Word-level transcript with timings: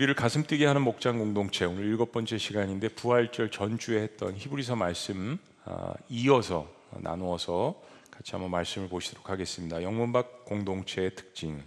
우리를 0.00 0.14
가슴 0.14 0.44
뛰게 0.44 0.64
하는 0.64 0.80
목장 0.80 1.18
공동체 1.18 1.66
오늘 1.66 1.84
일곱 1.84 2.10
번째 2.10 2.38
시간인데 2.38 2.88
부활절 2.88 3.50
전주에 3.50 4.00
했던 4.00 4.34
히브리서 4.34 4.74
말씀 4.74 5.38
아, 5.66 5.92
이어서 6.08 6.66
나누어서 6.92 7.78
같이 8.10 8.32
한번 8.32 8.50
말씀을 8.50 8.88
보시도록 8.88 9.28
하겠습니다. 9.28 9.82
영문박 9.82 10.46
공동체의 10.46 11.14
특징. 11.16 11.62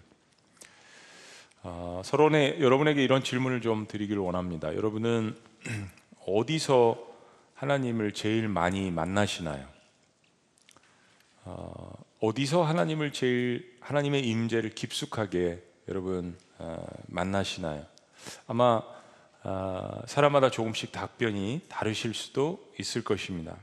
아, 1.62 2.02
서론에 2.04 2.60
여러분에게 2.60 3.04
이런 3.04 3.24
질문을 3.24 3.62
좀 3.62 3.86
드리기를 3.88 4.20
원합니다. 4.20 4.74
여러분은 4.74 5.38
어디서 6.26 6.98
하나님을 7.54 8.14
제일 8.14 8.48
많이 8.48 8.90
만나시나요? 8.90 9.64
어, 11.46 11.94
어디서 12.20 12.64
하나님을 12.64 13.14
제일 13.14 13.78
하나님의 13.80 14.28
임재를 14.28 14.72
깊숙하게 14.72 15.62
여러분 15.88 16.36
어, 16.58 16.84
만나시나요? 17.06 17.93
아마 18.48 18.82
어, 19.44 20.02
사람마다 20.06 20.50
조금씩 20.50 20.92
답변이 20.92 21.62
다르실 21.68 22.14
수도 22.14 22.72
있을 22.80 23.04
것입니다. 23.04 23.58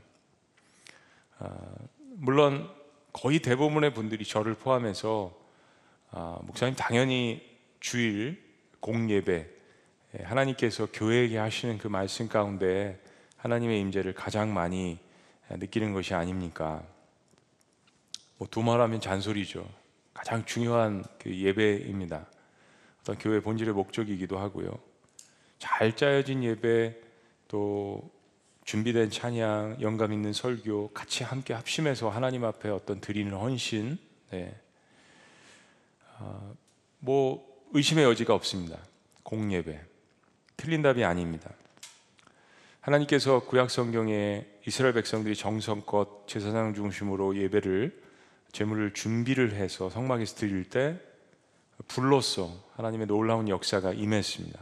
어, 1.39 1.49
물론 2.17 2.69
거의 3.13 3.39
대부분의 3.39 3.93
분들이 3.93 4.23
저를 4.23 4.53
포함해서 4.53 5.33
어, 6.11 6.39
목사님 6.43 6.75
당연히 6.75 7.41
주일 7.79 8.43
공예배 8.79 9.47
예, 10.19 10.23
하나님께서 10.23 10.87
교회에게 10.91 11.37
하시는 11.37 11.77
그 11.77 11.87
말씀 11.87 12.27
가운데 12.27 13.01
하나님의 13.37 13.79
임재를 13.79 14.13
가장 14.13 14.53
많이 14.53 14.99
느끼는 15.49 15.93
것이 15.93 16.13
아닙니까? 16.13 16.83
뭐 18.37 18.47
두말하면 18.49 19.01
잔소리죠. 19.01 19.67
가장 20.13 20.45
중요한 20.45 21.03
그 21.17 21.35
예배입니다. 21.35 22.27
어떤 23.01 23.17
교회 23.17 23.39
본질의 23.39 23.73
목적이기도 23.73 24.37
하고요. 24.37 24.77
잘 25.59 25.95
짜여진 25.95 26.43
예배 26.43 26.95
또 27.47 28.09
준비된 28.65 29.09
찬양, 29.09 29.77
영감 29.81 30.13
있는 30.13 30.33
설교 30.33 30.91
같이 30.93 31.23
함께 31.23 31.53
합심해서 31.53 32.09
하나님 32.09 32.45
앞에 32.45 32.69
어떤 32.69 33.01
드리는 33.01 33.31
헌신, 33.33 33.97
네. 34.29 34.55
어, 36.19 36.55
뭐 36.99 37.45
의심의 37.73 38.05
여지가 38.05 38.33
없습니다. 38.35 38.77
공예배 39.23 39.81
틀린 40.57 40.81
답이 40.81 41.03
아닙니다. 41.03 41.49
하나님께서 42.81 43.41
구약 43.45 43.69
성경에 43.71 44.45
이스라엘 44.67 44.93
백성들이 44.93 45.35
정성껏 45.35 46.27
제사장 46.27 46.73
중심으로 46.73 47.35
예배를 47.37 48.01
제물을 48.51 48.93
준비를 48.93 49.53
해서 49.53 49.89
성막에서 49.89 50.35
드릴 50.35 50.69
때 50.69 50.99
불로써 51.87 52.51
하나님의 52.81 53.05
놀라운 53.05 53.47
역사가 53.47 53.93
임했습니다. 53.93 54.59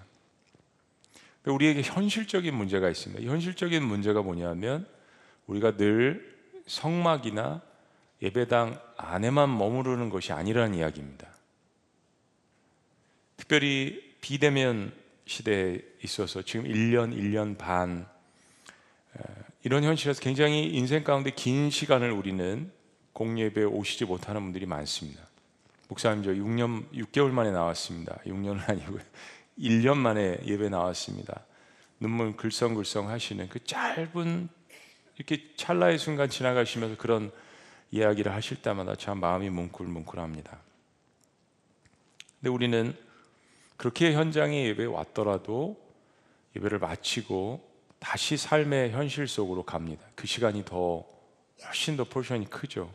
우리에게 1.45 1.81
현실적인 1.81 2.53
문제가 2.53 2.89
있습니다. 2.89 3.23
현실적인 3.23 3.83
문제가 3.83 4.21
뭐냐면 4.21 4.85
우리가 5.47 5.77
늘 5.77 6.37
성막이나 6.67 7.61
예배당 8.21 8.79
안에만 8.97 9.57
머무르는 9.57 10.09
것이 10.09 10.33
아니라는 10.33 10.75
이야기입니다. 10.75 11.27
특별히 13.37 14.15
비대면 14.19 14.93
시대에 15.25 15.79
있어서 16.03 16.41
지금 16.41 16.65
1년, 16.65 17.15
1년 17.15 17.57
반 17.57 18.05
이런 19.63 19.83
현실에서 19.85 20.19
굉장히 20.19 20.65
인생 20.65 21.03
가운데 21.03 21.31
긴 21.31 21.69
시간을 21.69 22.11
우리는 22.11 22.69
공예배에 23.13 23.63
오시지 23.63 24.05
못하는 24.05 24.41
분들이 24.41 24.65
많습니다. 24.65 25.28
목사님 25.89 26.23
저 26.23 26.31
6년 26.31 26.87
6개월 26.93 27.31
만에 27.31 27.49
나왔습니다. 27.51 28.19
6년은 28.23 28.69
아니고요. 28.69 29.01
1년 29.59 29.97
만에 29.97 30.37
예배 30.45 30.69
나왔습니다. 30.69 31.43
눈물 31.99 32.37
글썽글썽 32.37 33.09
하시는 33.09 33.49
그 33.49 33.63
짧은 33.63 34.49
이렇게 35.17 35.53
찰나의 35.55 35.97
순간 35.97 36.29
지나가시면서 36.29 36.95
그런 36.95 37.31
이야기를 37.89 38.31
하실 38.31 38.61
때마다 38.61 38.95
참 38.95 39.19
마음이 39.19 39.49
뭉클뭉클합니다. 39.49 40.59
근데 42.39 42.49
우리는 42.49 42.95
그렇게 43.75 44.13
현장에 44.13 44.67
예배에 44.67 44.85
왔더라도 44.85 45.75
예배를 46.55 46.77
마치고 46.77 47.67
다시 47.97 48.37
삶의 48.37 48.91
현실 48.91 49.27
속으로 49.27 49.63
갑니다. 49.63 50.05
그 50.13 50.27
시간이 50.27 50.65
더 50.65 51.03
훨씬 51.65 51.97
더 51.97 52.03
포션이 52.03 52.47
크죠. 52.47 52.93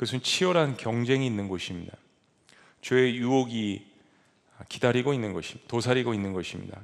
그것은 0.00 0.22
치열한 0.22 0.78
경쟁이 0.78 1.26
있는 1.26 1.46
곳입니다. 1.46 1.94
죄의 2.80 3.16
유혹이 3.16 3.86
기다리고 4.70 5.12
있는 5.12 5.34
것입니다. 5.34 5.68
도사리고 5.68 6.14
있는 6.14 6.32
것입니다. 6.32 6.80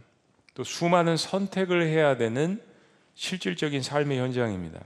또 0.52 0.64
수많은 0.64 1.16
선택을 1.16 1.86
해야 1.86 2.18
되는 2.18 2.62
실질적인 3.14 3.80
삶의 3.80 4.18
현장입니다. 4.18 4.82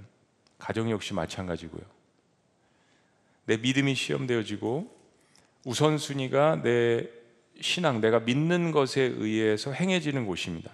가정 0.61 0.93
역시 0.93 1.13
마찬가지고요. 1.13 1.83
내 3.47 3.57
믿음이 3.57 3.97
시험되어지고 3.97 4.97
우선순위가 5.65 6.63
내 6.63 7.09
신앙, 7.61 8.01
내가 8.01 8.21
믿는 8.21 8.71
것에 8.71 9.03
의해서 9.03 9.73
행해지는 9.73 10.25
곳입니다. 10.27 10.71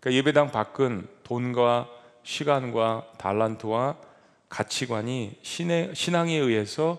그러니까 0.00 0.16
예배당 0.16 0.50
밖은 0.50 1.08
돈과 1.24 1.90
시간과 2.22 3.12
달란트와 3.18 4.07
가치관이 4.48 5.38
신의, 5.42 5.94
신앙에 5.94 6.36
의해서 6.36 6.98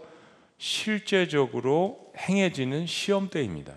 실제적으로 0.58 2.12
행해지는 2.18 2.86
시험대입니다. 2.86 3.74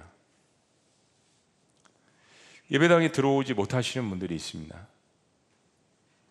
예배당에 2.70 3.12
들어오지 3.12 3.54
못하시는 3.54 4.08
분들이 4.08 4.34
있습니다. 4.34 4.88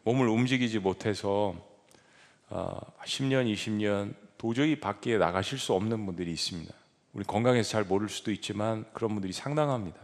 몸을 0.03 0.27
움직이지 0.27 0.79
못해서 0.79 1.55
10년, 2.49 2.49
어, 2.49 3.53
20년 3.53 4.15
도저히 4.37 4.79
밖에 4.79 5.17
나가실 5.17 5.59
수 5.59 5.73
없는 5.73 6.05
분들이 6.05 6.31
있습니다. 6.31 6.73
우리 7.13 7.23
건강해서 7.25 7.69
잘 7.69 7.83
모를 7.83 8.09
수도 8.09 8.31
있지만 8.31 8.85
그런 8.93 9.11
분들이 9.11 9.33
상당합니다. 9.33 9.99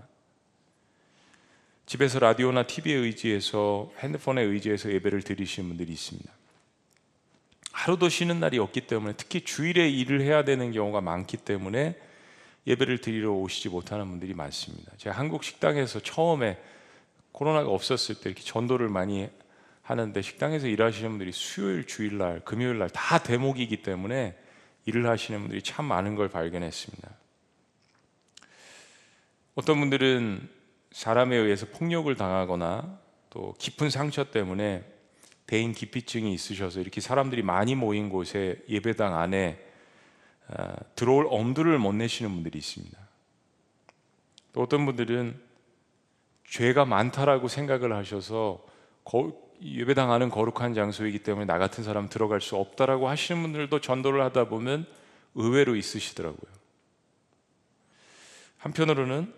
집에서 1.88 2.20
라디오나 2.20 2.68
TV에 2.68 2.94
의지해서 2.94 3.92
핸드폰에 4.00 4.42
의지해서 4.42 4.92
예배를 4.92 5.24
드리시는 5.24 5.70
분들이 5.70 5.94
있습니다. 5.94 6.32
하루도 7.78 8.10
쉬는 8.10 8.40
날이 8.40 8.58
없기 8.58 8.82
때문에 8.82 9.14
특히 9.18 9.42
주일에 9.42 9.88
일을 9.88 10.22
해야 10.22 10.44
되는 10.44 10.72
경우가 10.72 11.00
많기 11.00 11.38
때문에 11.38 11.96
예배를 12.66 13.02
드리러 13.02 13.32
오시지 13.34 13.70
못하는 13.70 14.10
분들이 14.10 14.34
많습니다. 14.34 14.92
제가 14.98 15.16
한국 15.16 15.44
식당에서 15.44 16.00
처음에 16.00 16.60
코로나가 17.32 17.70
없었을 17.70 18.16
때 18.16 18.32
이렇게 18.32 18.42
전도를 18.42 18.90
많이 18.90 19.30
하는데 19.84 20.20
식당에서 20.20 20.66
일하시는 20.66 21.08
분들이 21.08 21.32
수요일, 21.32 21.86
주일날, 21.86 22.40
금요일날 22.46 22.90
다 22.90 23.20
대목이기 23.20 23.84
때문에 23.84 24.36
일을 24.88 25.08
하시는 25.08 25.40
분들이 25.40 25.62
참 25.62 25.86
많은 25.86 26.16
걸 26.16 26.30
발견했습니다. 26.30 27.10
어떤 29.54 29.80
분들은 29.80 30.50
사람에 30.94 31.38
의해서 31.38 31.68
폭력을 31.68 32.14
당하거나 32.16 33.00
또 33.30 33.54
깊은 33.60 33.92
상처 33.92 34.32
때문에 34.32 34.97
대인 35.48 35.72
기피증이 35.72 36.34
있으셔서 36.34 36.82
이렇게 36.82 37.02
사람들이 37.02 37.42
많이 37.42 37.74
모인 37.74 38.10
곳에 38.10 38.62
예배당 38.70 39.18
안에 39.18 39.66
어, 40.50 40.76
들어올 40.96 41.28
엄두를 41.30 41.80
못 41.80 41.94
내시는 41.94 42.32
분들이 42.32 42.60
있습니다. 42.60 42.98
또 44.54 44.62
어떤 44.62 44.86
분들은 44.86 45.40
죄가 46.50 46.86
많다라고 46.86 47.48
생각을 47.48 47.94
하셔서 47.94 48.64
예배당 49.62 50.12
안은 50.12 50.30
거룩한 50.30 50.74
장소이기 50.74 51.20
때문에 51.20 51.46
나 51.46 51.58
같은 51.58 51.84
사람 51.84 52.10
들어갈 52.10 52.42
수 52.42 52.56
없다라고 52.56 53.10
하시는 53.10 53.42
분들도 53.42 53.82
전도를 53.82 54.22
하다 54.22 54.50
보면 54.50 54.86
의외로 55.36 55.76
있으시더라고요. 55.76 56.52
한편으로는 58.58 59.34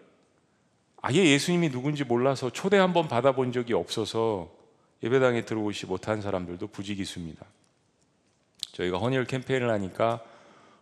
아예 1.02 1.24
예수님이 1.24 1.70
누군지 1.70 2.04
몰라서 2.04 2.50
초대 2.50 2.78
한번 2.78 3.08
받아본 3.08 3.52
적이 3.52 3.74
없어서 3.74 4.59
예배당에 5.04 5.46
들어오시 5.46 5.86
못한 5.86 6.22
사람들도 6.22 6.68
부지기수입니다. 6.68 7.46
저희가 8.74 8.98
헌혈 8.98 9.26
캠페인을 9.26 9.70
하니까 9.70 10.24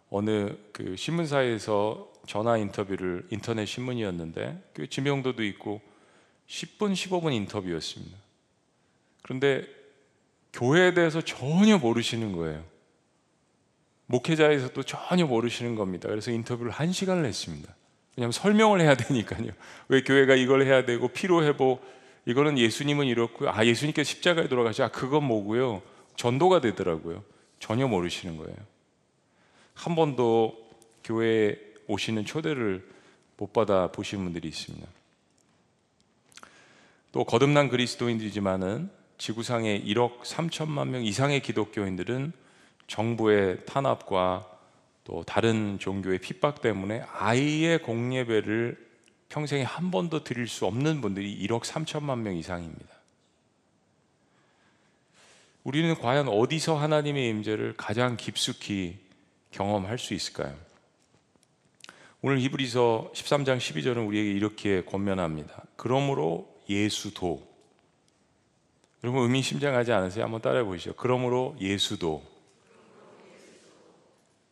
어느 0.10 0.56
그 0.72 0.96
신문사에서 0.96 2.12
전화 2.26 2.58
인터뷰를 2.58 3.28
인터넷 3.30 3.66
신문이었는데 3.66 4.70
그 4.74 4.90
지명도도 4.90 5.44
있고 5.44 5.82
10분 6.48 6.94
15분 6.94 7.34
인터뷰였습니다. 7.34 8.18
그런데 9.22 9.66
교회에 10.54 10.94
대해서 10.94 11.22
전혀 11.22 11.78
모르시는 11.78 12.34
거예요. 12.34 12.64
목회자에서도 14.08 14.82
전혀 14.84 15.26
모르시는 15.26 15.76
겁니다. 15.76 16.08
그래서 16.08 16.32
인터뷰를 16.32 16.72
한 16.72 16.92
시간을 16.92 17.26
했습니다. 17.26 17.76
왜냐하면 18.16 18.32
설명을 18.32 18.82
해야 18.82 18.96
되니까요. 18.96 19.52
왜 19.90 20.02
교회가 20.02 20.36
이걸 20.36 20.64
해야 20.64 20.86
되고 20.86 21.10
피로 21.10 21.44
회복 21.44 21.84
이거는 22.28 22.58
예수님은 22.58 23.08
이렇고 23.08 23.50
아 23.50 23.66
예수님께서 23.66 24.06
십자가에 24.06 24.50
돌아가시 24.50 24.84
아 24.84 24.90
그건 24.90 25.24
뭐고요. 25.24 25.82
전도가 26.18 26.60
되더라고요. 26.60 27.24
전혀 27.60 27.88
모르시는 27.88 28.36
거예요. 28.36 28.56
한 29.74 29.96
번도 29.96 30.58
교회에 31.06 31.56
오시는 31.88 32.26
초대를 32.26 32.86
못 33.38 33.54
받아 33.54 33.88
보신 33.94 34.26
분들이 34.26 34.50
있습니다. 34.50 34.86
또 37.14 37.24
거듭난 37.24 37.70
그리스도인들이지만은 37.70 38.90
지구상에 39.18 39.82
1억 39.84 40.24
3천만 40.24 40.90
명 40.90 41.06
이상의 41.06 41.42
기독교인들은 41.42 42.34
정부의 42.88 43.66
탄압과 43.66 44.46
또 45.06 45.24
다른 45.24 45.80
종교의 45.80 46.20
핍박 46.20 46.60
때문에 46.60 47.06
아이의 47.14 47.84
공예배를 47.84 48.87
평생에 49.30 49.64
한 49.64 49.92
번도 49.92 50.24
드릴 50.24 50.48
수 50.48 50.66
없는 50.66 51.02
분들이 51.02 51.38
1억 51.48 51.64
3천만 51.64 52.20
명 52.20 52.36
이상입니다. 52.36 52.96
우리는 55.64 55.94
과연 55.96 56.30
어디서 56.30 56.78
하나님의 56.78 57.28
임재를 57.30 57.74
가장 57.76 58.16
깊숙이 58.16 58.98
경험할 59.52 60.00
수 60.00 60.14
있을까요? 60.14 60.56
오늘 62.22 62.40
히브리서 62.40 63.12
13장 63.14 63.58
12절은 63.58 64.08
우리에게 64.08 64.32
이렇게 64.32 64.84
권면합니다. 64.84 65.64
그러므로 65.76 66.48
예수도 66.70 67.46
여러분 69.04 69.24
의미심장하지 69.24 69.92
않으세요? 69.92 70.24
한번 70.24 70.42
따라해 70.42 70.64
보시죠. 70.64 70.94
그러므로 70.96 71.56
예수도 71.60 72.24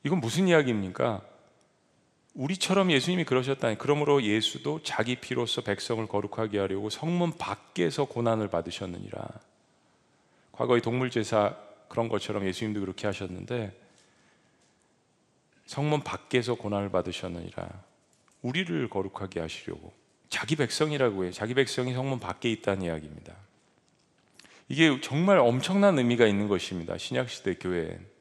이건 0.04 0.19
무슨 0.19 0.48
이야기입니까? 0.48 1.22
우리처럼 2.36 2.92
예수님이 2.92 3.24
그러셨다니 3.24 3.78
그러므로 3.78 4.22
예수도 4.22 4.84
자기 4.84 5.16
피로서 5.16 5.62
백성을 5.62 6.06
거룩하게 6.06 6.60
하려고 6.60 6.90
성문 6.90 7.38
밖에서 7.38 8.06
고난을 8.06 8.50
받으셨느니라. 8.50 9.28
과거의 10.52 10.82
동물 10.82 11.10
제사 11.10 11.58
그런 11.88 12.10
것처럼 12.10 12.46
예수님도 12.46 12.82
그렇게 12.82 13.08
하셨는데 13.08 13.74
성문 15.66 16.02
밖에서 16.02 16.56
고난을 16.56 16.90
받으셨느니라. 16.90 17.70
우리를 18.42 18.90
거룩하게 18.90 19.40
하시려고 19.40 19.94
자기 20.30 20.58
백성이라고 20.58 21.24
해요. 21.24 21.32
자기 21.32 21.54
백성이 21.54 21.94
성문 21.94 22.20
밖에 22.20 22.52
있다는 22.52 22.84
이야기입니다. 22.84 23.34
이게 24.68 25.00
정말 25.00 25.38
엄청난 25.38 25.98
의미가 25.98 26.28
있는 26.28 26.50
것입니다. 26.50 26.98
신약 26.98 27.30
시대 27.30 27.56
교회엔. 27.56 28.15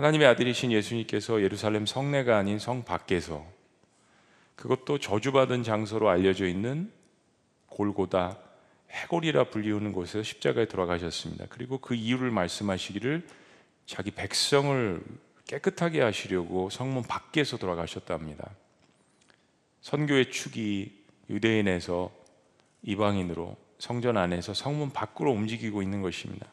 하나님의 0.00 0.28
아들이신 0.28 0.72
예수님께서 0.72 1.42
예루살렘 1.42 1.84
성내가 1.84 2.38
아닌 2.38 2.58
성 2.58 2.84
밖에서 2.84 3.44
그것도 4.56 4.98
저주받은 4.98 5.62
장소로 5.62 6.08
알려져 6.08 6.46
있는 6.46 6.90
골고다 7.66 8.38
해골이라 8.88 9.50
불리우는 9.50 9.92
곳에서 9.92 10.22
십자가에 10.22 10.64
돌아가셨습니다. 10.64 11.44
그리고 11.50 11.76
그 11.76 11.94
이유를 11.94 12.30
말씀하시기를 12.30 13.26
자기 13.84 14.10
백성을 14.10 15.02
깨끗하게 15.46 16.00
하시려고 16.00 16.70
성문 16.70 17.02
밖에서 17.02 17.58
돌아가셨답니다. 17.58 18.48
선교의 19.82 20.30
축이 20.30 20.98
유대인에서 21.28 22.10
이방인으로 22.84 23.54
성전 23.78 24.16
안에서 24.16 24.54
성문 24.54 24.92
밖으로 24.92 25.30
움직이고 25.30 25.82
있는 25.82 26.00
것입니다. 26.00 26.46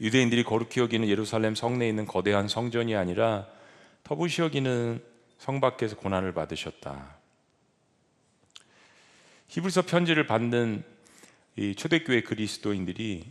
유대인들이 0.00 0.44
거룩히 0.44 0.80
여기는 0.80 1.08
예루살렘 1.08 1.54
성내에 1.54 1.88
있는 1.88 2.06
거대한 2.06 2.48
성전이 2.48 2.94
아니라 2.94 3.46
터부시 4.04 4.42
여기는 4.42 5.02
성 5.38 5.60
밖에서 5.60 5.96
고난을 5.96 6.32
받으셨다. 6.32 7.16
히브리서 9.48 9.82
편지를 9.82 10.26
받는 10.26 10.84
이 11.56 11.74
초대교회 11.74 12.22
그리스도인들이 12.22 13.24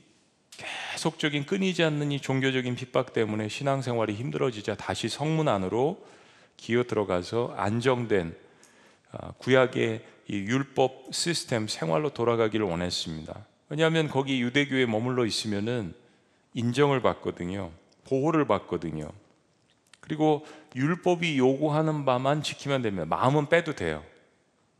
계속적인 0.91 1.45
끊이지 1.45 1.83
않는 1.83 2.11
이 2.11 2.19
종교적인 2.19 2.75
핍박 2.75 3.13
때문에 3.13 3.49
신앙생활이 3.49 4.13
힘들어지자 4.13 4.75
다시 4.75 5.09
성문 5.09 5.47
안으로 5.47 6.05
기어 6.57 6.83
들어가서 6.83 7.53
안정된 7.57 8.35
아, 9.11 9.31
구약의 9.37 10.03
이 10.27 10.33
율법 10.33 11.09
시스템 11.11 11.67
생활로 11.67 12.09
돌아가기를 12.09 12.65
원했습니다. 12.65 13.45
왜냐하면 13.69 14.07
거기 14.07 14.41
유대교에 14.41 14.85
머물러 14.85 15.25
있으면은 15.25 15.93
인정을 16.55 17.01
받거든요. 17.01 17.71
보호를 18.05 18.45
받거든요. 18.47 19.09
그리고 19.99 20.45
율법이 20.75 21.37
요구하는 21.37 22.05
바만 22.05 22.41
지키면 22.41 22.81
됩니다. 22.81 23.05
마음은 23.05 23.49
빼도 23.49 23.73
돼요. 23.75 24.03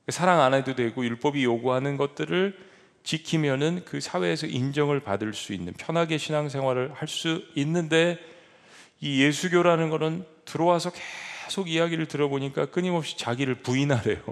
사랑 0.09 0.41
안 0.41 0.53
해도 0.53 0.75
되고 0.75 1.03
율법이 1.03 1.43
요구하는 1.43 1.97
것들을 1.97 2.57
지키면은 3.03 3.83
그 3.85 3.99
사회에서 4.01 4.47
인정을 4.47 4.99
받을 4.99 5.33
수 5.33 5.53
있는 5.53 5.73
편하게 5.73 6.17
신앙생활을 6.17 6.93
할 6.93 7.07
수 7.07 7.43
있는데 7.55 8.19
이 9.01 9.21
예수교라는 9.21 9.89
거는 9.89 10.25
들어와서 10.45 10.91
계속 11.45 11.69
이야기를 11.69 12.07
들어보니까 12.07 12.67
끊임없이 12.67 13.17
자기를 13.17 13.55
부인하래요. 13.55 14.23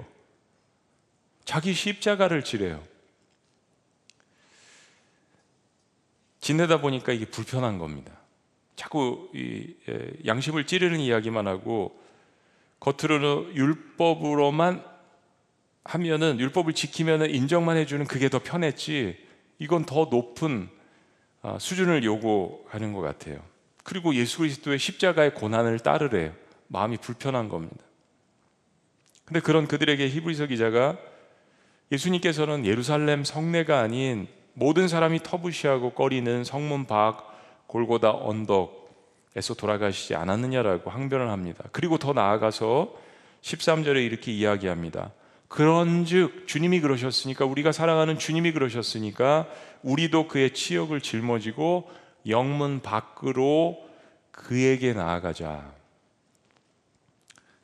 자기 1.44 1.74
십자가를 1.74 2.42
지래요. 2.42 2.82
지내다 6.44 6.82
보니까 6.82 7.14
이게 7.14 7.24
불편한 7.24 7.78
겁니다. 7.78 8.12
자꾸 8.76 9.30
이 9.32 9.74
양심을 10.26 10.66
찌르는 10.66 11.00
이야기만 11.00 11.46
하고 11.46 11.98
겉으로는 12.80 13.56
율법으로만 13.56 14.84
하면은 15.84 16.38
율법을 16.38 16.74
지키면은 16.74 17.30
인정만 17.30 17.78
해주는 17.78 18.04
그게 18.06 18.28
더 18.28 18.40
편했지 18.40 19.16
이건 19.58 19.86
더 19.86 20.08
높은 20.10 20.68
아, 21.40 21.58
수준을 21.58 22.04
요구하는 22.04 22.92
것 22.92 23.00
같아요. 23.00 23.42
그리고 23.82 24.14
예수 24.14 24.38
그리스도의 24.38 24.78
십자가의 24.78 25.32
고난을 25.32 25.78
따르래요. 25.78 26.34
마음이 26.66 26.98
불편한 26.98 27.48
겁니다. 27.48 27.82
근데 29.24 29.40
그런 29.40 29.66
그들에게 29.66 30.10
히브리서 30.10 30.46
기자가 30.46 30.98
예수님께서는 31.90 32.66
예루살렘 32.66 33.24
성내가 33.24 33.80
아닌 33.80 34.28
모든 34.54 34.88
사람이 34.88 35.22
터부시하고 35.22 35.90
꺼리는 35.90 36.44
성문 36.44 36.86
밖 36.86 37.32
골고다 37.66 38.12
언덕에서 38.12 39.54
돌아가시지 39.58 40.14
않았느냐라고 40.14 40.90
항변을 40.90 41.30
합니다. 41.30 41.64
그리고 41.72 41.98
더 41.98 42.12
나아가서 42.12 42.94
13절에 43.42 44.04
이렇게 44.04 44.32
이야기합니다. 44.32 45.10
그런즉 45.48 46.46
주님이 46.46 46.80
그러셨으니까 46.80 47.44
우리가 47.44 47.72
사랑하는 47.72 48.18
주님이 48.18 48.52
그러셨으니까 48.52 49.46
우리도 49.82 50.28
그의 50.28 50.54
치욕을 50.54 51.00
짊어지고 51.00 51.90
영문 52.28 52.80
밖으로 52.80 53.84
그에게 54.30 54.92
나아가자. 54.92 55.72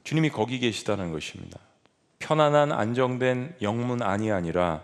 주님이 0.05 0.31
거기 0.31 0.59
계시다는 0.59 1.13
것입니다. 1.13 1.59
편안한 2.19 2.73
안정된 2.73 3.57
영문 3.63 4.03
안이 4.03 4.31
아니라 4.31 4.83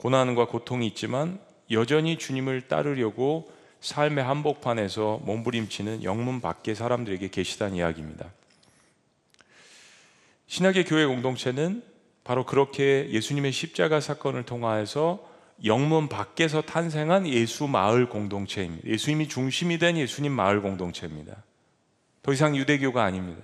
고난과 0.00 0.46
고통이 0.46 0.86
있지만 0.88 1.38
여전히 1.70 2.16
주님을 2.16 2.68
따르려고 2.68 3.52
삶의 3.80 4.24
한복판에서 4.24 5.20
몸부림치는 5.24 6.04
영문 6.04 6.40
밖의 6.40 6.74
사람들에게 6.74 7.28
계시다는 7.28 7.76
이야기입니다. 7.76 8.30
신약의 10.46 10.86
교회 10.86 11.04
공동체는 11.04 11.82
바로 12.24 12.46
그렇게 12.46 13.10
예수님의 13.10 13.52
십자가 13.52 14.00
사건을 14.00 14.44
통하여서 14.44 15.28
영문 15.66 16.08
밖에서 16.08 16.62
탄생한 16.62 17.26
예수 17.28 17.66
마을 17.66 18.08
공동체입니다. 18.08 18.88
예수님이 18.88 19.28
중심이 19.28 19.78
된 19.78 19.98
예수님 19.98 20.32
마을 20.32 20.62
공동체입니다. 20.62 21.44
더 22.22 22.32
이상 22.32 22.56
유대교가 22.56 23.04
아닙니다. 23.04 23.42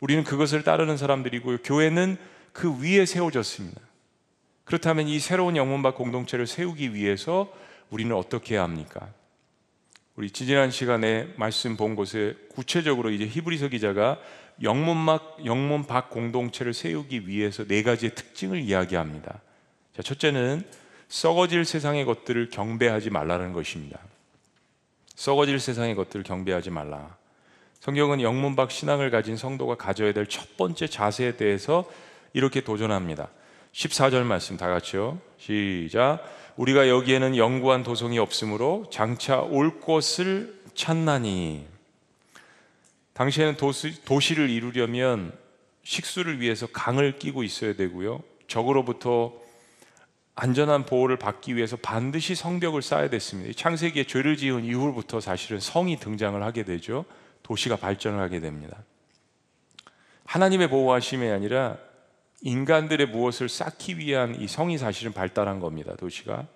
우리는 0.00 0.24
그것을 0.24 0.64
따르는 0.64 0.96
사람들이고 0.96 1.58
교회는 1.58 2.16
그 2.52 2.80
위에 2.82 3.04
세워졌습니다. 3.04 3.89
그렇다면 4.70 5.08
이 5.08 5.18
새로운 5.18 5.56
영문박 5.56 5.96
공동체를 5.96 6.46
세우기 6.46 6.94
위해서 6.94 7.52
우리는 7.90 8.14
어떻게 8.14 8.54
해야 8.54 8.62
합니까? 8.62 9.08
우리 10.14 10.30
지지난 10.30 10.70
시간에 10.70 11.26
말씀 11.34 11.76
본 11.76 11.96
곳에 11.96 12.36
구체적으로 12.54 13.10
이제 13.10 13.26
히브리서 13.26 13.66
기자가 13.66 14.20
영문막 14.62 15.44
영문박 15.44 16.10
공동체를 16.10 16.72
세우기 16.72 17.26
위해서 17.26 17.64
네 17.64 17.82
가지의 17.82 18.14
특징을 18.14 18.60
이야기합니다. 18.60 19.40
자, 19.96 20.02
첫째는 20.02 20.62
썩어질 21.08 21.64
세상의 21.64 22.04
것들을 22.04 22.50
경배하지 22.50 23.10
말라는 23.10 23.52
것입니다. 23.52 23.98
썩어질 25.16 25.58
세상의 25.58 25.96
것들을 25.96 26.22
경배하지 26.22 26.70
말라. 26.70 27.16
성경은 27.80 28.20
영문박 28.20 28.70
신앙을 28.70 29.10
가진 29.10 29.36
성도가 29.36 29.74
가져야 29.74 30.12
될 30.12 30.26
첫 30.26 30.56
번째 30.56 30.86
자세에 30.86 31.36
대해서 31.36 31.90
이렇게 32.34 32.60
도전합니다. 32.60 33.30
14절 33.72 34.24
말씀 34.24 34.56
다 34.56 34.68
같이요. 34.68 35.20
시작. 35.38 36.22
우리가 36.56 36.88
여기에는 36.88 37.36
영구한 37.36 37.82
도성이 37.82 38.18
없으므로 38.18 38.86
장차 38.90 39.40
올 39.40 39.80
것을 39.80 40.60
찾나니. 40.74 41.66
당시에는 43.12 43.56
도시, 43.56 44.04
도시를 44.04 44.50
이루려면 44.50 45.32
식수를 45.84 46.40
위해서 46.40 46.66
강을 46.66 47.18
끼고 47.18 47.42
있어야 47.42 47.74
되고요. 47.74 48.22
적으로부터 48.48 49.34
안전한 50.34 50.86
보호를 50.86 51.16
받기 51.18 51.54
위해서 51.56 51.76
반드시 51.76 52.34
성벽을 52.34 52.82
쌓아야 52.82 53.10
됐습니다. 53.10 53.52
창세기에 53.54 54.04
죄를 54.04 54.36
지은 54.36 54.64
이후부터 54.64 55.20
사실은 55.20 55.60
성이 55.60 55.98
등장을 55.98 56.42
하게 56.42 56.64
되죠. 56.64 57.04
도시가 57.42 57.76
발전을 57.76 58.18
하게 58.20 58.40
됩니다. 58.40 58.82
하나님의 60.24 60.68
보호하심이 60.70 61.28
아니라 61.28 61.76
인간들의 62.42 63.08
무엇을 63.08 63.48
쌓기 63.48 63.98
위한 63.98 64.40
이 64.40 64.48
성이 64.48 64.78
사실은 64.78 65.12
발달한 65.12 65.60
겁니다. 65.60 65.94
도시가 65.96 66.46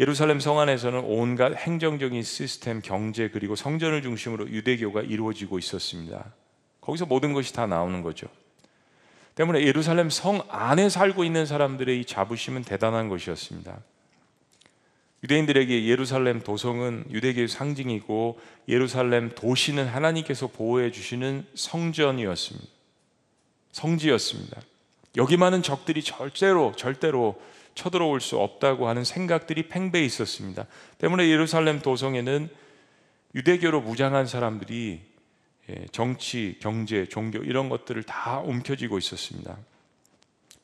예루살렘 0.00 0.40
성 0.40 0.58
안에서는 0.58 1.00
온갖 1.04 1.54
행정적인 1.54 2.22
시스템, 2.22 2.80
경제 2.80 3.28
그리고 3.28 3.54
성전을 3.54 4.02
중심으로 4.02 4.48
유대교가 4.50 5.02
이루어지고 5.02 5.58
있었습니다. 5.58 6.32
거기서 6.80 7.06
모든 7.06 7.32
것이 7.32 7.52
다 7.52 7.66
나오는 7.66 8.02
거죠. 8.02 8.26
때문에 9.34 9.62
예루살렘 9.62 10.10
성 10.10 10.42
안에 10.48 10.88
살고 10.88 11.24
있는 11.24 11.46
사람들의 11.46 12.00
이 12.00 12.04
자부심은 12.04 12.64
대단한 12.64 13.08
것이었습니다. 13.08 13.80
유대인들에게 15.22 15.86
예루살렘 15.86 16.40
도성은 16.40 17.04
유대교의 17.10 17.48
상징이고 17.48 18.40
예루살렘 18.68 19.30
도시는 19.34 19.86
하나님께서 19.86 20.48
보호해 20.48 20.90
주시는 20.90 21.46
성전이었습니다. 21.54 22.66
성지였습니다. 23.70 24.60
여기 25.16 25.36
많은 25.36 25.62
적들이 25.62 26.02
절대로 26.02 26.72
절대로 26.76 27.40
쳐들어올 27.74 28.20
수 28.20 28.38
없다고 28.38 28.88
하는 28.88 29.04
생각들이 29.04 29.68
팽배해 29.68 30.04
있었습니다. 30.04 30.66
때문에 30.98 31.28
예루살렘 31.28 31.80
도성에는 31.80 32.48
유대교로 33.34 33.80
무장한 33.80 34.26
사람들이 34.26 35.00
예, 35.70 35.86
정치, 35.92 36.58
경제, 36.60 37.06
종교 37.06 37.38
이런 37.38 37.68
것들을 37.68 38.02
다 38.02 38.40
움켜쥐고 38.40 38.98
있었습니다. 38.98 39.56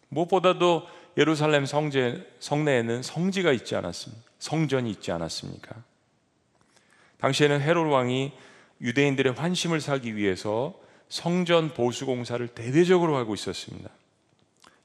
무엇보다도 0.09 0.87
예루살렘 1.17 1.67
성제, 1.67 2.27
성내에는 2.41 3.03
성지가 3.03 3.53
있지 3.53 3.77
않았습니다. 3.77 4.23
성전이 4.39 4.91
있지 4.91 5.13
않았습니까? 5.13 5.77
당시에는 7.19 7.61
헤롯 7.61 7.91
왕이 7.91 8.33
유대인들의 8.81 9.33
환심을 9.33 9.81
사기 9.81 10.17
위해서 10.17 10.75
성전 11.09 11.75
보수 11.75 12.07
공사를 12.07 12.47
대대적으로 12.49 13.17
하고 13.17 13.35
있었습니다. 13.35 13.91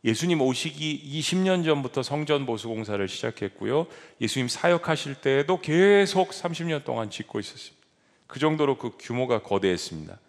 예수님 0.05 0.41
오시기 0.41 1.19
20년 1.19 1.63
전부터 1.63 2.03
성전 2.03 2.45
보수 2.45 2.67
공사를 2.67 3.07
시작했고요. 3.07 3.87
예수님 4.19 4.49
사역하실 4.49 5.15
때에도 5.15 5.61
계속 5.61 6.31
30년 6.31 6.83
동안 6.83 7.09
짓고 7.09 7.39
있었습니다. 7.39 7.81
그 8.27 8.39
정도로 8.39 8.77
그 8.77 8.91
규모가 8.99 9.41
거대했습니다. 9.43 10.19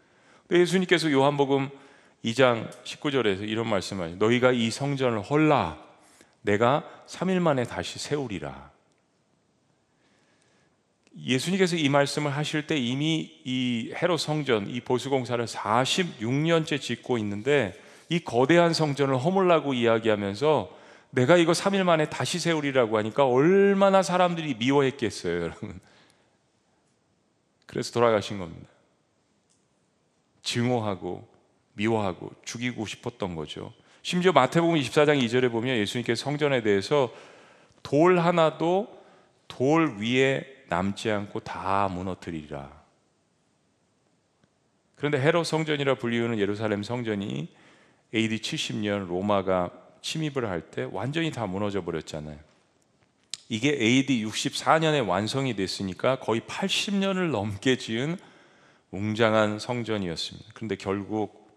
예수님께서 0.53 1.11
요한복음 1.11 1.71
2장 2.25 2.71
19절에서 2.85 3.49
이런 3.49 3.69
말씀을 3.69 4.19
너희가 4.19 4.53
이 4.53 4.71
성전을 4.71 5.23
헐라 5.23 5.83
내가 6.43 6.89
3일 7.09 7.41
만에 7.41 7.65
다시 7.65 7.99
세우리라. 7.99 8.73
예수님께서 11.19 11.77
이 11.77 11.89
말씀을 11.89 12.37
하실 12.37 12.67
때 12.67 12.77
이미 12.77 13.41
이 13.45 13.93
헤롯 13.95 14.21
성전 14.21 14.69
이 14.69 14.81
보수 14.81 15.11
공사를 15.11 15.45
46년째 15.45 16.81
짓고 16.81 17.19
있는데 17.19 17.81
이 18.09 18.21
거대한 18.21 18.73
성전을 18.75 19.19
허물라고 19.19 19.75
이야기하면서 19.75 20.71
내가 21.11 21.37
이거 21.37 21.53
3일 21.53 21.85
만에 21.85 22.11
다시 22.11 22.39
세우리라고 22.39 22.99
하니까 22.99 23.27
얼마나 23.27 24.03
사람들이 24.03 24.55
미워했겠어요, 24.55 25.43
여러분. 25.43 25.81
그래서 27.67 27.93
돌아가신 27.93 28.39
겁니다. 28.39 28.69
증오하고 30.43 31.27
미워하고 31.75 32.33
죽이고 32.45 32.87
싶었던 32.87 33.35
거죠. 33.35 33.73
심지어 34.03 34.33
마태복음 34.33 34.77
24장 34.77 35.21
2절에 35.25 35.51
보면 35.51 35.77
예수님께서 35.79 36.23
성전에 36.23 36.63
대해서 36.63 37.13
돌 37.83 38.19
하나도 38.19 39.03
돌 39.49 39.97
위에 39.99 40.65
남지 40.69 41.11
않고 41.11 41.41
다 41.41 41.89
무너뜨리리라. 41.89 42.71
그런데 44.97 45.21
헤롯 45.21 45.47
성전이라 45.47 45.97
불리우는 45.97 46.39
예루살렘 46.39 46.83
성전이 46.83 47.49
AD 48.15 48.39
70년 48.39 49.09
로마가 49.09 49.71
침입을 50.03 50.49
할 50.49 50.71
때 50.71 50.87
완전히 50.91 51.31
다 51.31 51.47
무너져 51.47 51.83
버렸잖아요. 51.83 52.39
이게 53.49 53.71
AD 53.71 54.25
64년에 54.25 55.07
완성이 55.07 55.55
됐으니까 55.57 56.19
거의 56.21 56.41
80년을 56.43 57.31
넘게 57.31 57.77
지은 57.77 58.17
웅장한 58.91 59.59
성전이었습니다. 59.59 60.51
그런데 60.55 60.77
결국 60.77 61.51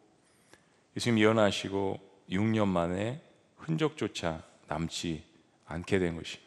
예수님 0.96 1.20
예언하시고 1.20 2.00
6년 2.32 2.68
만에 2.68 3.22
흔적조차 3.58 4.44
남지 4.68 5.24
않게 5.66 6.00
된 6.00 6.16
것입니다. 6.16 6.47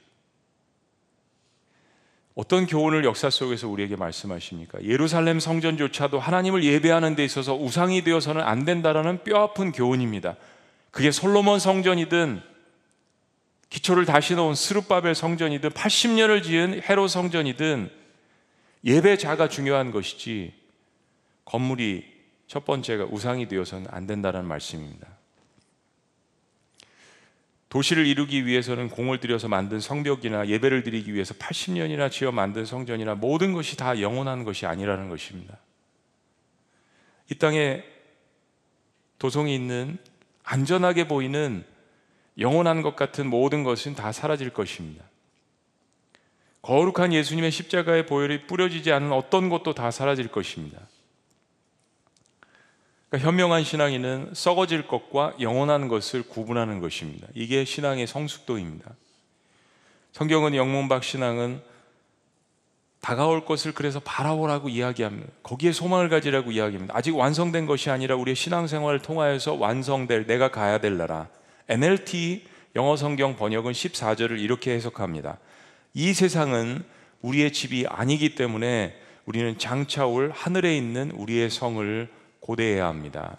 어떤 2.34 2.66
교훈을 2.66 3.04
역사 3.04 3.28
속에서 3.28 3.68
우리에게 3.68 3.96
말씀하십니까? 3.96 4.82
예루살렘 4.84 5.40
성전조차도 5.40 6.20
하나님을 6.20 6.64
예배하는 6.64 7.16
데 7.16 7.24
있어서 7.24 7.54
우상이 7.54 8.02
되어서는 8.02 8.40
안 8.42 8.64
된다라는 8.64 9.24
뼈아픈 9.24 9.72
교훈입니다. 9.72 10.36
그게 10.90 11.10
솔로몬 11.10 11.58
성전이든 11.58 12.40
기초를 13.68 14.04
다시 14.04 14.34
놓은 14.34 14.54
스룹바벨 14.54 15.14
성전이든 15.14 15.70
80년을 15.70 16.42
지은 16.42 16.82
헤로 16.88 17.08
성전이든 17.08 17.90
예배자가 18.84 19.48
중요한 19.48 19.90
것이지 19.90 20.52
건물이 21.44 22.04
첫 22.46 22.64
번째가 22.64 23.06
우상이 23.10 23.46
되어서는 23.48 23.86
안 23.90 24.06
된다는 24.06 24.44
말씀입니다. 24.44 25.06
도시를 27.70 28.04
이루기 28.06 28.46
위해서는 28.46 28.88
공을 28.88 29.20
들여서 29.20 29.48
만든 29.48 29.78
성벽이나 29.80 30.48
예배를 30.48 30.82
드리기 30.82 31.14
위해서 31.14 31.34
80년이나 31.34 32.10
지어 32.10 32.32
만든 32.32 32.64
성전이나 32.64 33.14
모든 33.14 33.52
것이 33.52 33.76
다 33.76 34.00
영원한 34.00 34.44
것이 34.44 34.66
아니라는 34.66 35.08
것입니다. 35.08 35.56
이 37.30 37.36
땅에 37.36 37.84
도성이 39.18 39.54
있는 39.54 39.98
안전하게 40.42 41.06
보이는 41.06 41.64
영원한 42.38 42.82
것 42.82 42.96
같은 42.96 43.28
모든 43.28 43.62
것은 43.62 43.94
다 43.94 44.10
사라질 44.10 44.50
것입니다. 44.50 45.04
거룩한 46.62 47.12
예수님의 47.12 47.52
십자가의 47.52 48.06
보혈이 48.06 48.46
뿌려지지 48.48 48.90
않은 48.92 49.12
어떤 49.12 49.48
것도 49.48 49.74
다 49.74 49.92
사라질 49.92 50.26
것입니다. 50.26 50.80
그러니까 53.10 53.28
현명한 53.28 53.64
신앙인은 53.64 54.30
썩어질 54.34 54.86
것과 54.86 55.34
영원한 55.40 55.88
것을 55.88 56.22
구분하는 56.22 56.80
것입니다. 56.80 57.26
이게 57.34 57.64
신앙의 57.64 58.06
성숙도입니다. 58.06 58.94
성경은 60.12 60.54
영문박 60.54 61.02
신앙은 61.02 61.60
다가올 63.00 63.44
것을 63.44 63.72
그래서 63.72 63.98
바라보라고 64.00 64.68
이야기합니다. 64.68 65.28
거기에 65.42 65.72
소망을 65.72 66.08
가지라고 66.08 66.52
이야기합니다. 66.52 66.96
아직 66.96 67.16
완성된 67.16 67.66
것이 67.66 67.90
아니라 67.90 68.14
우리의 68.14 68.36
신앙생활을 68.36 69.00
통하여서 69.00 69.54
완성될 69.54 70.26
내가 70.26 70.50
가야 70.50 70.78
될 70.78 70.96
나라. 70.96 71.28
NLT 71.68 72.44
영어 72.76 72.96
성경 72.96 73.36
번역은 73.36 73.72
14절을 73.72 74.38
이렇게 74.38 74.72
해석합니다. 74.72 75.38
이 75.94 76.12
세상은 76.12 76.84
우리의 77.22 77.52
집이 77.52 77.86
아니기 77.88 78.34
때문에 78.34 78.96
우리는 79.24 79.58
장차 79.58 80.06
올 80.06 80.30
하늘에 80.32 80.76
있는 80.76 81.10
우리의 81.12 81.50
성을 81.50 82.08
고대해야 82.50 82.86
합니다. 82.86 83.36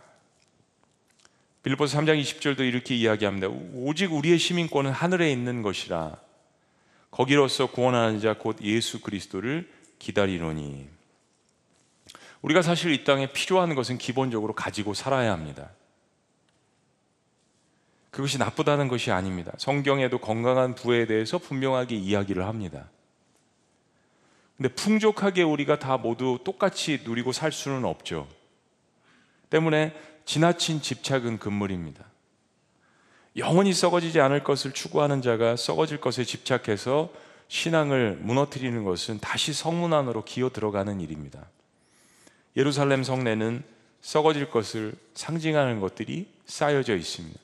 빌보서 1.63 1.99
3장 1.99 2.19
20절도 2.21 2.61
이렇게 2.61 2.95
이야기합니다. 2.95 3.49
오직 3.73 4.13
우리의 4.13 4.39
시민권은 4.39 4.91
하늘에 4.91 5.29
있는 5.31 5.61
것이라. 5.61 6.17
거기로서 7.11 7.67
구원하는 7.67 8.21
자 8.21 8.33
곧 8.33 8.57
예수 8.61 9.01
그리스도를 9.01 9.69
기다리노니. 9.99 10.87
우리가 12.41 12.61
사실 12.61 12.93
이 12.93 13.03
땅에 13.03 13.31
필요한 13.33 13.75
것은 13.75 13.97
기본적으로 13.97 14.53
가지고 14.53 14.93
살아야 14.93 15.33
합니다. 15.33 15.69
그것이 18.11 18.37
나쁘다는 18.37 18.87
것이 18.87 19.11
아닙니다. 19.11 19.51
성경에도 19.57 20.19
건강한 20.19 20.73
부에 20.73 21.05
대해서 21.05 21.37
분명하게 21.37 21.95
이야기를 21.95 22.45
합니다. 22.45 22.89
근데 24.57 24.73
풍족하게 24.73 25.43
우리가 25.43 25.79
다 25.79 25.97
모두 25.97 26.39
똑같이 26.43 27.01
누리고 27.03 27.33
살 27.33 27.51
수는 27.51 27.83
없죠. 27.83 28.27
때문에 29.51 29.93
지나친 30.25 30.81
집착은 30.81 31.37
금물입니다. 31.37 32.03
영원히 33.37 33.73
썩어지지 33.73 34.19
않을 34.19 34.43
것을 34.43 34.71
추구하는 34.71 35.21
자가 35.21 35.55
썩어질 35.55 36.01
것에 36.01 36.23
집착해서 36.23 37.11
신앙을 37.47 38.17
무너뜨리는 38.21 38.83
것은 38.83 39.19
다시 39.19 39.53
성문 39.53 39.93
안으로 39.93 40.23
기어 40.23 40.49
들어가는 40.49 40.99
일입니다. 40.99 41.47
예루살렘 42.57 43.03
성내는 43.03 43.63
썩어질 44.01 44.49
것을 44.49 44.93
상징하는 45.13 45.79
것들이 45.79 46.27
쌓여져 46.45 46.95
있습니다. 46.95 47.39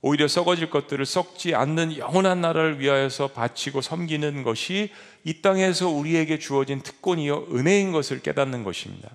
오히려 0.00 0.26
썩어질 0.26 0.68
것들을 0.68 1.06
썩지 1.06 1.54
않는 1.54 1.96
영원한 1.96 2.40
나라를 2.40 2.80
위하여서 2.80 3.28
바치고 3.28 3.82
섬기는 3.82 4.42
것이 4.42 4.90
이 5.22 5.40
땅에서 5.40 5.88
우리에게 5.88 6.38
주어진 6.38 6.80
특권이요 6.80 7.46
은혜인 7.52 7.92
것을 7.92 8.20
깨닫는 8.20 8.64
것입니다. 8.64 9.08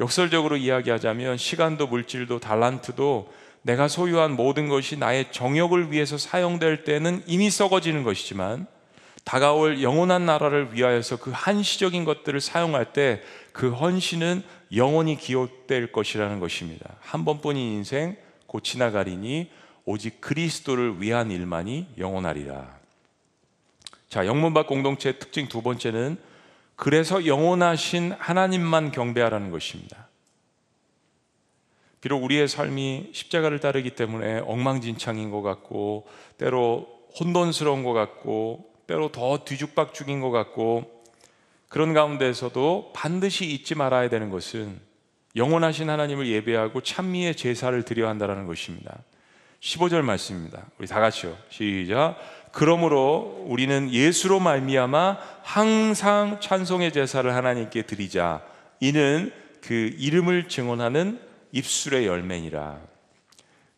역설적으로 0.00 0.56
이야기하자면 0.56 1.36
시간도 1.36 1.86
물질도 1.88 2.38
달란트도 2.38 3.32
내가 3.62 3.88
소유한 3.88 4.32
모든 4.32 4.68
것이 4.68 4.96
나의 4.96 5.32
정욕을 5.32 5.90
위해서 5.90 6.16
사용될 6.16 6.84
때는 6.84 7.22
이미 7.26 7.50
썩어지는 7.50 8.04
것이지만 8.04 8.66
다가올 9.24 9.82
영원한 9.82 10.24
나라를 10.24 10.72
위하여서 10.72 11.18
그 11.18 11.30
한시적인 11.34 12.04
것들을 12.04 12.40
사용할 12.40 12.92
때 12.92 13.22
그 13.58 13.72
헌신은 13.72 14.44
영원히 14.76 15.16
기억될 15.16 15.90
것이라는 15.90 16.38
것입니다. 16.38 16.94
한 17.00 17.24
번뿐인 17.24 17.60
인생 17.72 18.16
곧 18.46 18.62
지나가리니 18.62 19.50
오직 19.84 20.20
그리스도를 20.20 21.02
위한 21.02 21.32
일만이 21.32 21.88
영원하리라. 21.98 22.78
자, 24.08 24.26
영문박 24.26 24.68
공동체 24.68 25.18
특징 25.18 25.48
두 25.48 25.60
번째는 25.60 26.18
그래서 26.78 27.26
영원하신 27.26 28.12
하나님만 28.12 28.92
경배하라는 28.92 29.50
것입니다. 29.50 30.06
비록 32.00 32.22
우리의 32.22 32.46
삶이 32.46 33.10
십자가를 33.12 33.58
따르기 33.58 33.96
때문에 33.96 34.38
엉망진창인 34.46 35.32
것 35.32 35.42
같고 35.42 36.06
때로 36.38 36.86
혼돈스러운 37.18 37.82
것 37.82 37.94
같고 37.94 38.72
때로 38.86 39.10
더 39.10 39.44
뒤죽박죽인 39.44 40.20
것 40.20 40.30
같고 40.30 41.02
그런 41.68 41.94
가운데에서도 41.94 42.92
반드시 42.94 43.44
잊지 43.44 43.74
말아야 43.74 44.08
되는 44.08 44.30
것은 44.30 44.80
영원하신 45.34 45.90
하나님을 45.90 46.28
예배하고 46.28 46.82
찬미의 46.82 47.34
제사를 47.34 47.82
드려야 47.82 48.08
한다는 48.08 48.46
것입니다. 48.46 49.02
15절 49.58 50.02
말씀입니다. 50.02 50.64
우리 50.78 50.86
다 50.86 51.00
같이요. 51.00 51.36
시작. 51.50 52.16
그러므로 52.52 53.44
우리는 53.46 53.90
예수로 53.90 54.40
말미암아 54.40 55.18
항상 55.42 56.38
찬송의 56.40 56.92
제사를 56.92 57.34
하나님께 57.34 57.82
드리자. 57.82 58.42
이는 58.80 59.32
그 59.60 59.92
이름을 59.98 60.48
증언하는 60.48 61.20
입술의 61.52 62.06
열매니라. 62.06 62.78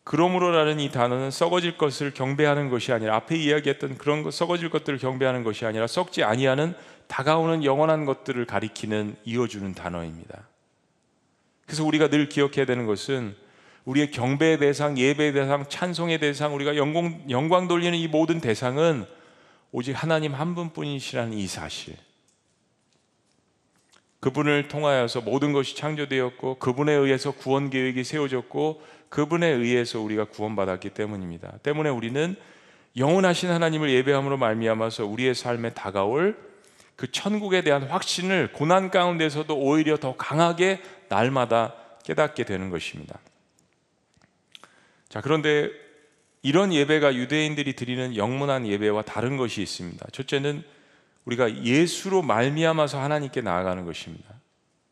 그러므로라는 0.03 0.79
이 0.79 0.91
단어는 0.91 1.31
썩어질 1.31 1.77
것을 1.77 2.13
경배하는 2.13 2.69
것이 2.69 2.91
아니라 2.91 3.15
앞에 3.17 3.37
이야기했던 3.37 3.97
그런 3.97 4.23
것, 4.23 4.33
썩어질 4.33 4.69
것들을 4.69 4.99
경배하는 4.99 5.43
것이 5.43 5.65
아니라 5.65 5.87
썩지 5.87 6.23
아니하는 6.23 6.73
다가오는 7.07 7.63
영원한 7.63 8.05
것들을 8.05 8.45
가리키는 8.45 9.15
이어주는 9.25 9.73
단어입니다. 9.73 10.47
그래서 11.65 11.85
우리가 11.85 12.09
늘 12.09 12.29
기억해야 12.29 12.65
되는 12.65 12.85
것은 12.85 13.35
우리의 13.85 14.11
경배의 14.11 14.59
대상, 14.59 14.97
예배의 14.97 15.33
대상, 15.33 15.67
찬송의 15.67 16.19
대상, 16.19 16.53
우리가 16.55 16.75
영광, 16.75 17.23
영광 17.29 17.67
돌리는 17.67 17.97
이 17.97 18.07
모든 18.07 18.39
대상은 18.39 19.05
오직 19.71 19.93
하나님 19.93 20.33
한 20.33 20.55
분뿐이시라는 20.55 21.33
이 21.33 21.47
사실. 21.47 21.95
그분을 24.19 24.67
통하여서 24.67 25.21
모든 25.21 25.51
것이 25.51 25.75
창조되었고 25.75 26.59
그분에 26.59 26.93
의해서 26.93 27.31
구원 27.31 27.71
계획이 27.71 28.03
세워졌고 28.03 28.81
그분에 29.09 29.47
의해서 29.47 29.99
우리가 29.99 30.25
구원받았기 30.25 30.91
때문입니다. 30.91 31.57
때문에 31.63 31.89
우리는 31.89 32.35
영원하신 32.97 33.49
하나님을 33.49 33.89
예배함으로 33.89 34.37
말미암아서 34.37 35.05
우리의 35.05 35.33
삶에 35.33 35.73
다가올 35.73 36.37
그 36.95 37.11
천국에 37.11 37.63
대한 37.63 37.83
확신을 37.83 38.51
고난 38.51 38.91
가운데서도 38.91 39.57
오히려 39.57 39.97
더 39.97 40.15
강하게 40.15 40.81
날마다 41.09 41.73
깨닫게 42.03 42.43
되는 42.43 42.69
것입니다. 42.69 43.17
자, 45.11 45.19
그런데 45.19 45.69
이런 46.41 46.73
예배가 46.73 47.15
유대인들이 47.15 47.73
드리는 47.73 48.15
영문한 48.15 48.65
예배와 48.65 49.01
다른 49.01 49.35
것이 49.35 49.61
있습니다. 49.61 50.07
첫째는 50.13 50.63
우리가 51.25 51.63
예수로 51.63 52.21
말미암아서 52.21 52.99
하나님께 52.99 53.41
나아가는 53.41 53.85
것입니다. 53.85 54.33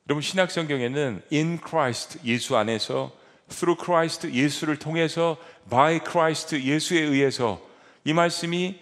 여러분 0.09 0.21
신약 0.21 0.51
성경에는 0.51 1.21
in 1.31 1.59
Christ 1.65 2.19
예수 2.25 2.57
안에서 2.57 3.13
through 3.47 3.81
Christ 3.81 4.29
예수를 4.33 4.77
통해서 4.77 5.37
by 5.69 6.01
Christ 6.03 6.61
예수에 6.65 6.99
의해서 6.99 7.61
이 8.03 8.11
말씀이 8.11 8.77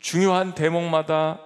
중요한 0.00 0.54
대목마다 0.54 1.40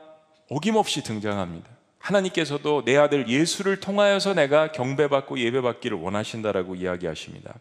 어김없이 0.51 1.05
등장합니다. 1.05 1.71
하나님께서도 2.01 2.85
내 2.85 2.97
아들 2.97 3.29
예수를 3.29 3.79
통하여서 3.79 4.35
내가 4.35 4.73
경배받고 4.73 5.39
예배받기를 5.39 5.97
원하신다라고 5.97 6.75
이야기하십니다. 6.75 7.55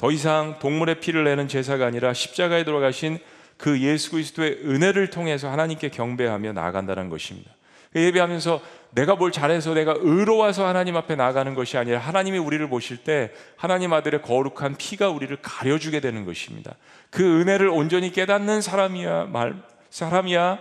더 0.00 0.10
이상 0.10 0.58
동물의 0.60 1.00
피를 1.00 1.24
내는 1.24 1.46
제사가 1.46 1.84
아니라 1.84 2.14
십자가에 2.14 2.64
돌아가신 2.64 3.18
그 3.58 3.82
예수 3.82 4.12
그리스도의 4.12 4.60
은혜를 4.64 5.10
통해서 5.10 5.50
하나님께 5.50 5.90
경배하며 5.90 6.54
나아간다는 6.54 7.10
것입니다. 7.10 7.50
그 7.92 8.00
예배하면서 8.00 8.62
내가 8.92 9.14
뭘 9.14 9.30
잘해서 9.30 9.74
내가 9.74 9.94
의로워서 9.98 10.66
하나님 10.66 10.96
앞에 10.96 11.16
나아가는 11.16 11.54
것이 11.54 11.76
아니라 11.76 11.98
하나님이 11.98 12.38
우리를 12.38 12.66
보실 12.70 13.04
때 13.04 13.30
하나님 13.56 13.92
아들의 13.92 14.22
거룩한 14.22 14.76
피가 14.78 15.10
우리를 15.10 15.36
가려주게 15.42 16.00
되는 16.00 16.24
것입니다. 16.24 16.76
그 17.10 17.42
은혜를 17.42 17.68
온전히 17.68 18.10
깨닫는 18.10 18.62
사람이야 18.62 19.26
말 19.26 19.62
사람이야 19.90 20.60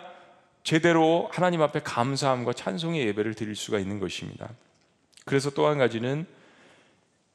제대로 0.63 1.29
하나님 1.31 1.61
앞에 1.61 1.79
감사함과 1.79 2.51
찬송의 2.51 3.07
예배를 3.07 3.35
드릴 3.35 3.55
수가 3.55 3.79
있는 3.79 4.01
것입니다. 4.01 4.49
그래서 5.23 5.49
또 5.51 5.69
한 5.69 5.77
가지는 5.77 6.25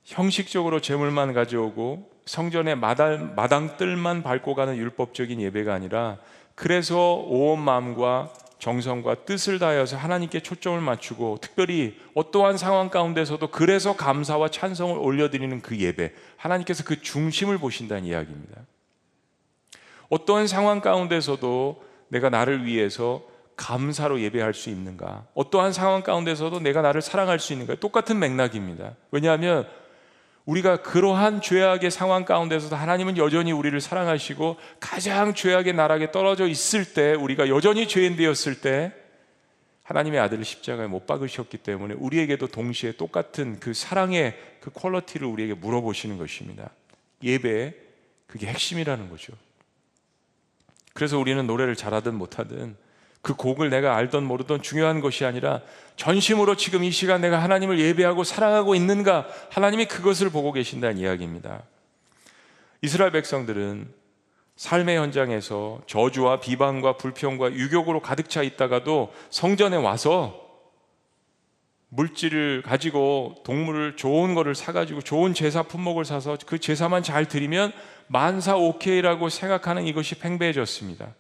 형식적으로 0.04 0.80
제물만 0.80 1.32
가져오고 1.32 2.10
성전의 2.26 2.76
마당, 2.76 3.34
마당뜰만 3.34 4.22
밟고 4.22 4.54
가는 4.54 4.76
율법적인 4.76 5.40
예배가 5.40 5.74
아니라 5.74 6.18
그래서 6.54 7.14
온 7.14 7.60
마음과 7.60 8.32
정성과 8.58 9.24
뜻을 9.24 9.58
다하여서 9.58 9.96
하나님께 9.96 10.40
초점을 10.40 10.80
맞추고 10.80 11.38
특별히 11.40 11.98
어떠한 12.14 12.56
상황 12.56 12.88
가운데서도 12.88 13.48
그래서 13.48 13.96
감사와 13.96 14.48
찬성을 14.48 14.96
올려드리는 14.96 15.60
그 15.60 15.78
예배 15.78 16.12
하나님께서 16.36 16.84
그 16.84 17.02
중심을 17.02 17.58
보신다는 17.58 18.04
이야기입니다. 18.04 18.62
어떠한 20.08 20.46
상황 20.46 20.80
가운데서도 20.80 21.82
내가 22.08 22.30
나를 22.30 22.64
위해서 22.64 23.22
감사로 23.56 24.20
예배할 24.20 24.54
수 24.54 24.70
있는가? 24.70 25.26
어떠한 25.34 25.72
상황 25.72 26.02
가운데서도 26.02 26.60
내가 26.60 26.82
나를 26.82 27.02
사랑할 27.02 27.38
수 27.38 27.52
있는가? 27.52 27.76
똑같은 27.76 28.18
맥락입니다. 28.18 28.94
왜냐하면 29.10 29.66
우리가 30.46 30.83
그러한 30.83 31.40
죄악의 31.40 31.90
상황 31.90 32.24
가운데서도 32.24 32.76
하나님은 32.76 33.16
여전히 33.16 33.52
우리를 33.52 33.80
사랑하시고 33.80 34.57
가장 34.78 35.35
죄악의 35.35 35.72
나락에 35.72 36.11
떨어져 36.11 36.46
있을 36.46 36.85
때 36.92 37.14
우리가 37.14 37.48
여전히 37.48 37.88
죄인 37.88 38.16
되었을 38.16 38.61
때 38.61 38.92
하나님의 39.85 40.20
아들을 40.20 40.44
십자가에 40.44 40.87
못 40.87 41.07
박으셨기 41.07 41.59
때문에 41.59 41.94
우리에게도 41.94 42.48
동시에 42.48 42.92
똑같은 42.92 43.59
그 43.61 43.72
사랑의 43.74 44.38
그 44.61 44.70
퀄러티를 44.70 45.26
우리에게 45.26 45.54
물어보시는 45.54 46.18
것입니다. 46.18 46.70
예배 47.22 47.74
그게 48.26 48.46
핵심이라는 48.46 49.11
거죠. 49.11 49.33
그래서 50.94 51.18
우리는 51.18 51.46
노래를 51.46 51.74
잘하든 51.74 52.14
못하든 52.14 52.76
그 53.24 53.34
곡을 53.34 53.70
내가 53.70 53.96
알던 53.96 54.22
모르던 54.24 54.60
중요한 54.60 55.00
것이 55.00 55.24
아니라 55.24 55.62
전심으로 55.96 56.56
지금 56.56 56.84
이 56.84 56.90
시간 56.90 57.22
내가 57.22 57.42
하나님을 57.42 57.80
예배하고 57.80 58.22
사랑하고 58.22 58.74
있는가 58.74 59.26
하나님이 59.50 59.87
그것을 59.87 60.28
보고 60.28 60.52
계신다는 60.52 60.98
이야기입니다. 60.98 61.62
이스라엘 62.82 63.12
백성들은 63.12 63.88
삶의 64.56 64.98
현장에서 64.98 65.80
저주와 65.87 66.40
비방과 66.40 66.98
불평과 66.98 67.52
유격으로 67.52 68.00
가득 68.00 68.28
차 68.28 68.42
있다가도 68.42 69.12
성전에 69.30 69.76
와서 69.76 70.44
물질을 71.88 72.60
가지고 72.62 73.37
동물을 73.44 73.96
좋은 73.96 74.34
거를 74.34 74.54
사가지고 74.54 75.00
좋은 75.00 75.32
제사 75.32 75.62
품목을 75.62 76.04
사서 76.04 76.37
그 76.44 76.58
제사만 76.58 77.02
잘 77.02 77.26
드리면 77.26 77.72
만사 78.06 78.54
오케이라고 78.56 79.30
생각하는 79.30 79.87
이것이 79.87 80.16
팽배해졌습니다. 80.16 81.14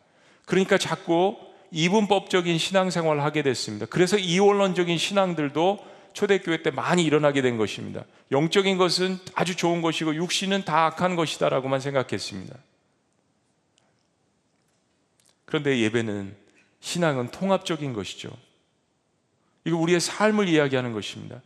그러니까 0.44 0.76
자꾸 0.76 1.53
이분법적인 1.74 2.56
신앙생활을 2.56 3.24
하게 3.24 3.42
됐습니다. 3.42 3.86
그래서 3.86 4.16
이원론적인 4.16 4.96
신앙들도 4.96 5.84
초대교회 6.12 6.62
때 6.62 6.70
많이 6.70 7.02
일어나게 7.02 7.42
된 7.42 7.58
것입니다. 7.58 8.04
영적인 8.30 8.78
것은 8.78 9.18
아주 9.34 9.56
좋은 9.56 9.82
것이고 9.82 10.14
육신은 10.14 10.64
다 10.64 10.86
악한 10.86 11.16
것이다라고만 11.16 11.80
생각했습니다. 11.80 12.54
그런데 15.44 15.80
예배는 15.80 16.36
신앙은 16.78 17.32
통합적인 17.32 17.92
것이죠. 17.92 18.30
이거 19.64 19.76
우리의 19.76 19.98
삶을 19.98 20.48
이야기하는 20.48 20.92
것입니다. 20.92 21.42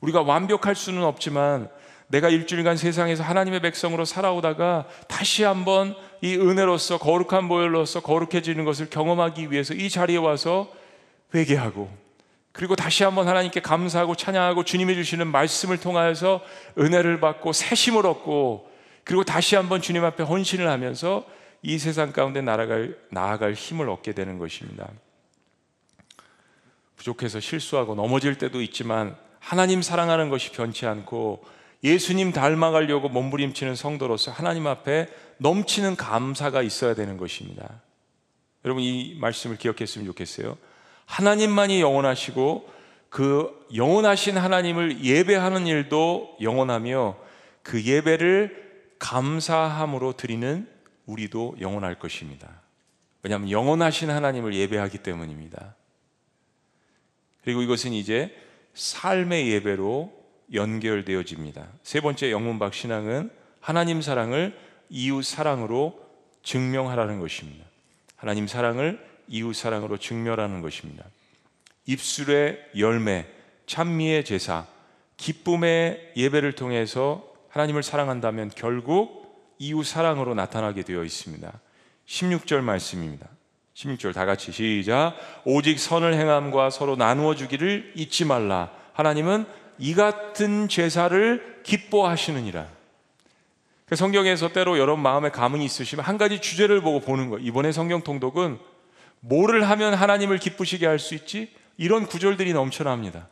우리가 0.00 0.22
완벽할 0.22 0.74
수는 0.74 1.04
없지만 1.04 1.70
내가 2.08 2.28
일주일간 2.28 2.76
세상에서 2.76 3.22
하나님의 3.22 3.60
백성으로 3.60 4.04
살아오다가 4.04 4.88
다시 5.06 5.44
한번 5.44 5.94
이 6.20 6.36
은혜로서 6.36 6.98
거룩한 6.98 7.48
보혈로서 7.48 8.00
거룩해지는 8.00 8.64
것을 8.64 8.90
경험하기 8.90 9.50
위해서 9.50 9.74
이 9.74 9.88
자리에 9.88 10.16
와서 10.16 10.72
회개하고 11.34 12.08
그리고 12.52 12.74
다시 12.74 13.04
한번 13.04 13.28
하나님께 13.28 13.60
감사하고 13.60 14.16
찬양하고 14.16 14.64
주님이 14.64 14.94
주시는 14.94 15.28
말씀을 15.28 15.78
통하여서 15.78 16.42
은혜를 16.78 17.20
받고 17.20 17.52
새심을 17.52 18.04
얻고 18.06 18.68
그리고 19.04 19.24
다시 19.24 19.54
한번 19.54 19.80
주님 19.80 20.04
앞에 20.04 20.24
헌신을 20.24 20.68
하면서 20.68 21.24
이 21.62 21.78
세상 21.78 22.12
가운데 22.12 22.40
나아갈, 22.40 22.96
나아갈 23.10 23.52
힘을 23.54 23.88
얻게 23.88 24.12
되는 24.12 24.38
것입니다. 24.38 24.88
부족해서 26.96 27.40
실수하고 27.40 27.94
넘어질 27.94 28.36
때도 28.36 28.60
있지만 28.62 29.16
하나님 29.38 29.82
사랑하는 29.82 30.28
것이 30.28 30.50
변치 30.50 30.84
않고 30.86 31.44
예수님 31.84 32.32
닮아가려고 32.32 33.08
몸부림치는 33.08 33.76
성도로서 33.76 34.30
하나님 34.30 34.66
앞에 34.66 35.08
넘치는 35.38 35.96
감사가 35.96 36.62
있어야 36.62 36.94
되는 36.94 37.16
것입니다. 37.16 37.82
여러분 38.64 38.82
이 38.82 39.16
말씀을 39.20 39.56
기억했으면 39.56 40.06
좋겠어요. 40.06 40.58
하나님만이 41.06 41.80
영원하시고 41.80 42.68
그 43.08 43.66
영원하신 43.74 44.36
하나님을 44.36 45.04
예배하는 45.04 45.66
일도 45.66 46.36
영원하며 46.42 47.16
그 47.62 47.82
예배를 47.82 48.68
감사함으로 48.98 50.14
드리는 50.14 50.68
우리도 51.06 51.56
영원할 51.60 51.98
것입니다. 51.98 52.62
왜냐하면 53.22 53.50
영원하신 53.50 54.10
하나님을 54.10 54.54
예배하기 54.54 54.98
때문입니다. 54.98 55.74
그리고 57.42 57.62
이것은 57.62 57.92
이제 57.92 58.34
삶의 58.74 59.48
예배로 59.52 60.17
연결되어집니다. 60.52 61.66
세 61.82 62.00
번째 62.00 62.30
영문박 62.30 62.74
신앙은 62.74 63.30
하나님 63.60 64.00
사랑을 64.00 64.56
이웃 64.88 65.22
사랑으로 65.22 66.00
증명하라는 66.42 67.20
것입니다. 67.20 67.64
하나님 68.16 68.46
사랑을 68.46 69.04
이웃 69.28 69.54
사랑으로 69.54 69.98
증명하는 69.98 70.62
것입니다. 70.62 71.04
입술의 71.86 72.58
열매, 72.78 73.26
찬미의 73.66 74.24
제사, 74.24 74.66
기쁨의 75.16 76.12
예배를 76.16 76.52
통해서 76.52 77.24
하나님을 77.50 77.82
사랑한다면 77.82 78.50
결국 78.54 79.54
이웃 79.58 79.84
사랑으로 79.84 80.34
나타나게 80.34 80.82
되어 80.82 81.04
있습니다. 81.04 81.52
16절 82.06 82.60
말씀입니다. 82.60 83.26
16절 83.74 84.14
다 84.14 84.24
같이 84.24 84.50
시작. 84.50 85.14
오직 85.44 85.78
선을 85.78 86.14
행함과 86.14 86.70
서로 86.70 86.96
나누어 86.96 87.34
주기를 87.34 87.92
잊지 87.94 88.24
말라. 88.24 88.70
하나님은 88.92 89.46
이 89.78 89.94
같은 89.94 90.68
제사를 90.68 91.60
기뻐하시느니라. 91.62 92.66
그 93.86 93.96
성경에서 93.96 94.52
때로 94.52 94.78
여러분 94.78 95.02
마음에 95.02 95.30
감흥이 95.30 95.64
있으시면 95.64 96.04
한 96.04 96.18
가지 96.18 96.40
주제를 96.40 96.82
보고 96.82 97.00
보는 97.00 97.30
거예요. 97.30 97.46
이번에 97.46 97.72
성경 97.72 98.02
통독은 98.02 98.58
뭐를 99.20 99.68
하면 99.70 99.94
하나님을 99.94 100.38
기쁘시게 100.38 100.86
할 100.86 100.98
수 100.98 101.14
있지? 101.14 101.50
이런 101.76 102.06
구절들이 102.06 102.52
넘쳐납니다. 102.52 103.28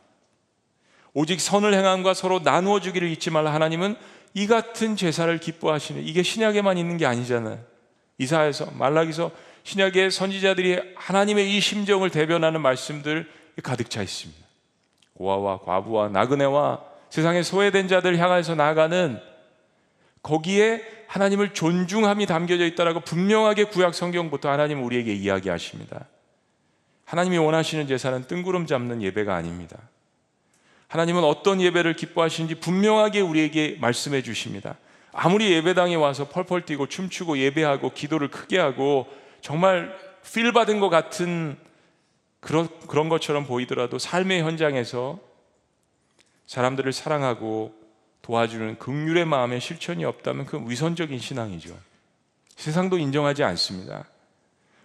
오직 1.13 1.41
선을 1.41 1.73
행함과 1.73 2.13
서로 2.13 2.39
나누어 2.39 2.79
주기를 2.79 3.09
잊지 3.09 3.29
말라. 3.29 3.53
하나님은 3.53 3.95
이 4.33 4.47
같은 4.47 4.95
제사를 4.95 5.37
기뻐하시는 5.37 6.03
이게 6.03 6.23
신약에만 6.23 6.77
있는 6.77 6.97
게 6.97 7.05
아니잖아요. 7.05 7.59
이사에서 8.17 8.71
말라기서 8.71 9.31
신약의 9.63 10.11
선지자들이 10.11 10.79
하나님의 10.95 11.55
이 11.55 11.59
심정을 11.59 12.09
대변하는 12.09 12.61
말씀들 12.61 13.29
가득 13.63 13.89
차 13.89 14.01
있습니다. 14.01 14.46
고아와 15.17 15.59
과부와 15.59 16.09
나그네와 16.09 16.81
세상의 17.09 17.43
소외된 17.43 17.87
자들 17.87 18.17
향해서 18.17 18.55
나아가는 18.55 19.19
거기에 20.21 20.83
하나님을 21.07 21.53
존중함이 21.53 22.25
담겨져 22.25 22.65
있다라고 22.65 22.99
분명하게 22.99 23.65
구약 23.65 23.95
성경부터 23.95 24.49
하나님 24.49 24.83
우리에게 24.83 25.13
이야기하십니다. 25.13 26.05
하나님이 27.05 27.37
원하시는 27.37 27.87
제사는 27.87 28.27
뜬구름 28.27 28.67
잡는 28.67 29.01
예배가 29.01 29.33
아닙니다. 29.33 29.77
하나님은 30.89 31.23
어떤 31.23 31.61
예배를 31.61 31.95
기뻐하시는지 31.95 32.55
분명하게 32.55 33.21
우리에게 33.21 33.77
말씀해 33.79 34.21
주십니다. 34.21 34.75
아무리 35.13 35.51
예배당에 35.51 35.95
와서 35.95 36.27
펄펄 36.27 36.65
뛰고 36.65 36.87
춤추고 36.87 37.39
예배하고 37.39 37.93
기도를 37.93 38.29
크게 38.29 38.59
하고 38.59 39.07
정말 39.41 39.95
필 40.33 40.51
받은 40.51 40.79
것 40.79 40.89
같은 40.89 41.57
그런, 42.39 42.67
그런 42.87 43.09
것처럼 43.09 43.45
보이더라도 43.45 43.97
삶의 43.97 44.41
현장에서 44.43 45.19
사람들을 46.45 46.93
사랑하고 46.93 47.73
도와주는 48.21 48.77
극률의 48.79 49.25
마음의 49.25 49.61
실천이 49.61 50.05
없다면 50.05 50.45
그 50.45 50.63
위선적인 50.67 51.19
신앙이죠. 51.19 51.77
세상도 52.55 52.97
인정하지 52.97 53.43
않습니다. 53.43 54.05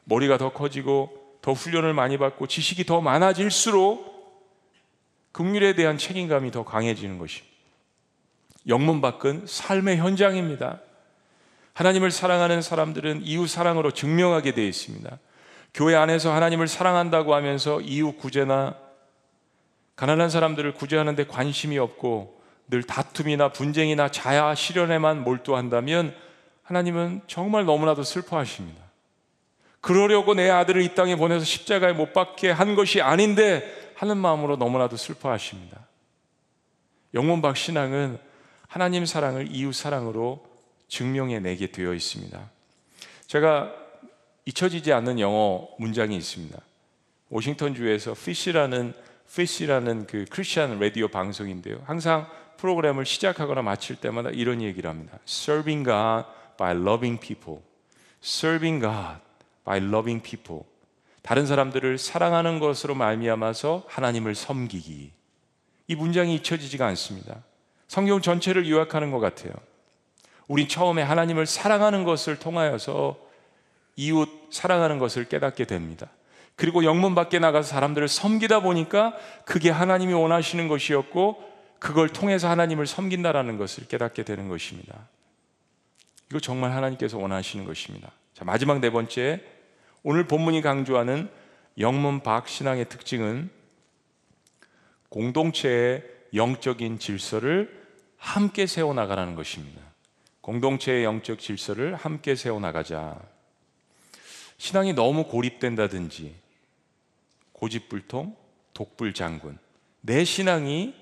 머리가 0.05 0.38
더 0.38 0.53
커지고 0.53 1.38
더 1.41 1.53
훈련을 1.53 1.93
많이 1.95 2.19
받고 2.19 2.47
지식이 2.47 2.85
더 2.85 3.01
많아질수록 3.01 4.12
극률에 5.33 5.75
대한 5.75 5.99
책임감이 5.99 6.51
더 6.51 6.65
강해지는 6.65 7.19
것입니다. 7.19 7.53
영문 8.69 9.01
밖은 9.01 9.47
삶의 9.47 9.97
현장입니다. 9.97 10.81
하나님을 11.73 12.11
사랑하는 12.11 12.62
사람들은 12.62 13.23
이웃 13.25 13.49
사랑으로 13.49 13.93
증명하게 13.93 14.53
되어 14.53 14.67
있습니다. 14.67 15.19
교회 15.74 15.94
안에서 15.94 16.32
하나님을 16.32 16.68
사랑한다고 16.68 17.35
하면서 17.35 17.80
이웃 17.80 18.18
구제나 18.18 18.76
가난한 19.96 20.30
사람들을 20.30 20.74
구제하는데 20.74 21.26
관심이 21.26 21.78
없고 21.78 22.40
늘 22.68 22.82
다툼이나 22.82 23.50
분쟁이나 23.50 24.08
자아 24.11 24.54
실현에만 24.54 25.24
몰두한다면 25.24 26.14
하나님은 26.62 27.22
정말 27.26 27.64
너무나도 27.64 28.02
슬퍼하십니다. 28.02 28.82
그러려고 29.80 30.35
내 30.35 30.48
아들을 30.48 30.80
이 30.82 30.94
땅에 30.94 31.16
보내서 31.16 31.44
십자가에 31.44 31.92
못 31.92 32.12
박게 32.12 32.50
한 32.50 32.74
것이 32.74 33.00
아닌데 33.00 33.92
하는 33.96 34.16
마음으로 34.16 34.56
너무나도 34.56 34.96
슬퍼하십니다. 34.96 35.87
영문박 37.14 37.56
신앙은 37.56 38.18
하나님 38.68 39.04
사랑을 39.04 39.54
이웃 39.54 39.74
사랑으로 39.74 40.46
증명해 40.88 41.40
내게 41.40 41.66
되어 41.70 41.94
있습니다. 41.94 42.40
제가 43.26 43.82
잊혀지지 44.44 44.92
않는 44.92 45.20
영어 45.20 45.68
문장이 45.78 46.16
있습니다. 46.16 46.59
워싱턴 47.28 47.74
주에서 47.74 48.14
피시라는 48.14 48.94
피시라는 49.35 50.07
그 50.07 50.26
크리스천 50.31 50.78
라디오 50.78 51.09
방송인데요. 51.09 51.81
항상 51.87 52.28
프로그램을 52.59 53.07
시작하거나 53.07 53.62
마칠 53.62 53.96
때마다 53.96 54.28
이런 54.31 54.61
얘기를 54.61 54.90
합니다. 54.90 55.18
Serving 55.26 55.85
God 55.85 56.26
by 56.59 56.76
loving 56.76 57.18
people. 57.18 57.62
Serving 58.22 58.81
God 58.83 59.20
by 59.64 59.78
loving 59.78 60.22
people. 60.22 60.64
다른 61.22 61.46
사람들을 61.46 61.96
사랑하는 61.98 62.59
것으로 62.59 62.94
말미암아서 62.94 63.85
하나님을 63.88 64.35
섬기기. 64.35 65.12
이 65.88 65.94
문장이 65.94 66.35
잊혀지지가 66.37 66.87
않습니다. 66.88 67.42
성경 67.88 68.20
전체를 68.20 68.68
요약하는 68.68 69.11
것 69.11 69.20
같아요. 69.20 69.52
우린 70.46 70.68
처음에 70.68 71.02
하나님을 71.02 71.46
사랑하는 71.46 72.05
것을 72.05 72.38
통하여서 72.38 73.16
이웃 73.96 74.28
사랑하는 74.50 74.98
것을 74.98 75.24
깨닫게 75.24 75.64
됩니다. 75.64 76.09
그리고 76.57 76.85
영문 76.85 77.14
밖에 77.14 77.38
나가서 77.38 77.68
사람들을 77.68 78.09
섬기다 78.09 78.61
보니까 78.61 79.14
그게 79.44 79.70
하나님이 79.70 80.12
원하시는 80.12 80.68
것이었고 80.68 81.42
그걸 81.78 82.09
통해서 82.09 82.48
하나님을 82.48 82.87
섬긴다라는 82.87 83.59
것을 83.59 83.88
깨닫게 83.88 84.22
되는 84.22 84.48
것입니다. 84.48 85.09
이거 86.31 86.38
정말 86.40 86.72
하나님께서 86.72 87.18
원하시는 87.18 87.64
것입니다. 87.64 88.12
자, 88.35 88.44
마지막 88.44 88.81
네 88.81 88.90
번째 88.90 89.42
오늘 90.02 90.26
본문이 90.26 90.62
강조하는 90.62 91.28
영문 91.78 92.20
박 92.20 92.48
신앙의 92.48 92.88
특징은 92.88 93.50
공동체의 95.09 96.05
영적인 96.35 96.98
질서를 96.98 97.83
함께 98.16 98.66
세워 98.66 98.94
나가라는 98.94 99.35
것입니다. 99.35 99.81
공동체의 100.40 101.05
영적 101.05 101.38
질서를 101.38 101.94
함께 101.94 102.35
세워 102.35 102.61
나가자. 102.61 103.32
신앙이 104.62 104.92
너무 104.92 105.25
고립된다든지 105.25 106.37
고집불통, 107.53 108.37
독불장군. 108.75 109.59
내 110.03 110.22
신앙이 110.22 110.94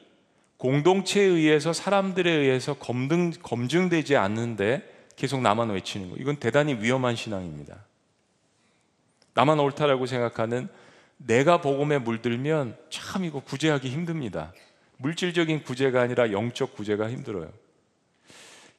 공동체에 0.56 1.24
의해서 1.24 1.74
사람들에 1.74 2.30
의해서 2.30 2.72
검증, 2.72 3.32
검증되지 3.32 4.16
않는데 4.16 5.10
계속 5.14 5.42
나만 5.42 5.68
외치는 5.68 6.08
거. 6.08 6.16
이건 6.16 6.36
대단히 6.36 6.72
위험한 6.72 7.16
신앙입니다. 7.16 7.84
나만 9.34 9.60
옳다라고 9.60 10.06
생각하는 10.06 10.70
내가 11.18 11.60
복음에 11.60 11.98
물들면 11.98 12.78
참 12.88 13.26
이거 13.26 13.40
구제하기 13.40 13.90
힘듭니다. 13.90 14.54
물질적인 14.96 15.64
구제가 15.64 16.00
아니라 16.00 16.32
영적 16.32 16.74
구제가 16.74 17.10
힘들어요. 17.10 17.52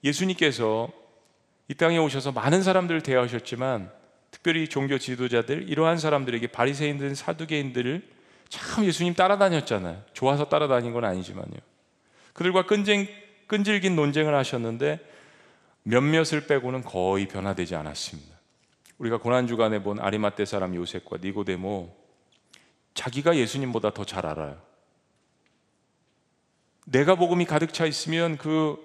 예수님께서 0.03 0.91
이 1.67 1.75
땅에 1.75 1.99
오셔서 1.99 2.31
많은 2.31 2.63
사람들을 2.63 3.03
대하셨지만 3.03 4.00
특별히 4.31 4.67
종교 4.67 4.97
지도자들 4.97 5.69
이러한 5.69 5.97
사람들에게 5.97 6.47
바리새인들 6.47 7.15
사두개인들을 7.15 8.09
참 8.49 8.85
예수님 8.85 9.13
따라다녔잖아요. 9.13 10.03
좋아서 10.13 10.45
따라다닌 10.49 10.93
건 10.93 11.05
아니지만요. 11.05 11.57
그들과 12.33 12.65
끈질, 12.65 13.07
끈질긴 13.47 13.95
논쟁을 13.95 14.33
하셨는데 14.35 14.99
몇몇을 15.83 16.47
빼고는 16.47 16.83
거의 16.83 17.27
변화되지 17.27 17.75
않았습니다. 17.75 18.31
우리가 18.97 19.17
고난 19.17 19.47
주간에 19.47 19.81
본 19.81 19.99
아리마떼 19.99 20.45
사람 20.45 20.75
요셉과 20.75 21.17
니고데모 21.21 21.95
자기가 22.93 23.35
예수님보다 23.35 23.93
더 23.93 24.05
잘 24.05 24.25
알아요. 24.25 24.61
내가 26.85 27.15
복음이 27.15 27.45
가득 27.45 27.73
차 27.73 27.85
있으면 27.85 28.37
그 28.37 28.77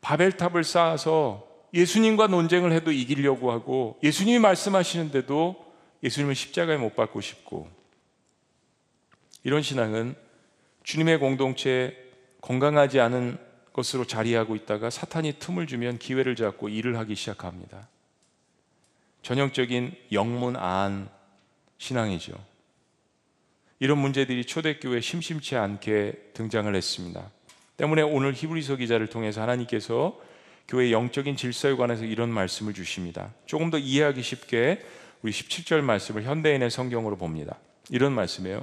바벨탑을 0.00 0.64
쌓아서 0.64 1.49
예수님과 1.72 2.26
논쟁을 2.26 2.72
해도 2.72 2.90
이기려고 2.92 3.52
하고 3.52 3.98
예수님이 4.02 4.38
말씀하시는데도 4.38 5.72
예수님을 6.02 6.34
십자가에 6.34 6.76
못 6.76 6.96
박고 6.96 7.20
싶고 7.20 7.68
이런 9.44 9.62
신앙은 9.62 10.14
주님의 10.82 11.18
공동체에 11.18 11.96
건강하지 12.40 13.00
않은 13.00 13.38
것으로 13.72 14.04
자리하고 14.04 14.56
있다가 14.56 14.90
사탄이 14.90 15.34
틈을 15.38 15.66
주면 15.66 15.98
기회를 15.98 16.36
잡고 16.36 16.68
일을 16.68 16.98
하기 16.98 17.14
시작합니다. 17.14 17.88
전형적인 19.22 19.94
영문 20.12 20.56
안 20.56 21.08
신앙이죠. 21.78 22.32
이런 23.78 23.98
문제들이 23.98 24.44
초대교회 24.44 25.00
심심치 25.00 25.56
않게 25.56 26.32
등장을 26.34 26.74
했습니다. 26.74 27.30
때문에 27.76 28.02
오늘 28.02 28.34
히브리서 28.34 28.76
기자를 28.76 29.06
통해서 29.06 29.40
하나님께서 29.40 30.20
교회 30.70 30.92
영적인 30.92 31.36
질서에 31.36 31.74
관해서 31.74 32.04
이런 32.04 32.30
말씀을 32.30 32.72
주십니다. 32.74 33.34
조금 33.44 33.70
더 33.70 33.76
이해하기 33.76 34.22
쉽게 34.22 34.80
우리 35.20 35.32
17절 35.32 35.80
말씀을 35.80 36.22
현대인의 36.22 36.70
성경으로 36.70 37.16
봅니다. 37.16 37.58
이런 37.90 38.12
말씀이에요. 38.12 38.62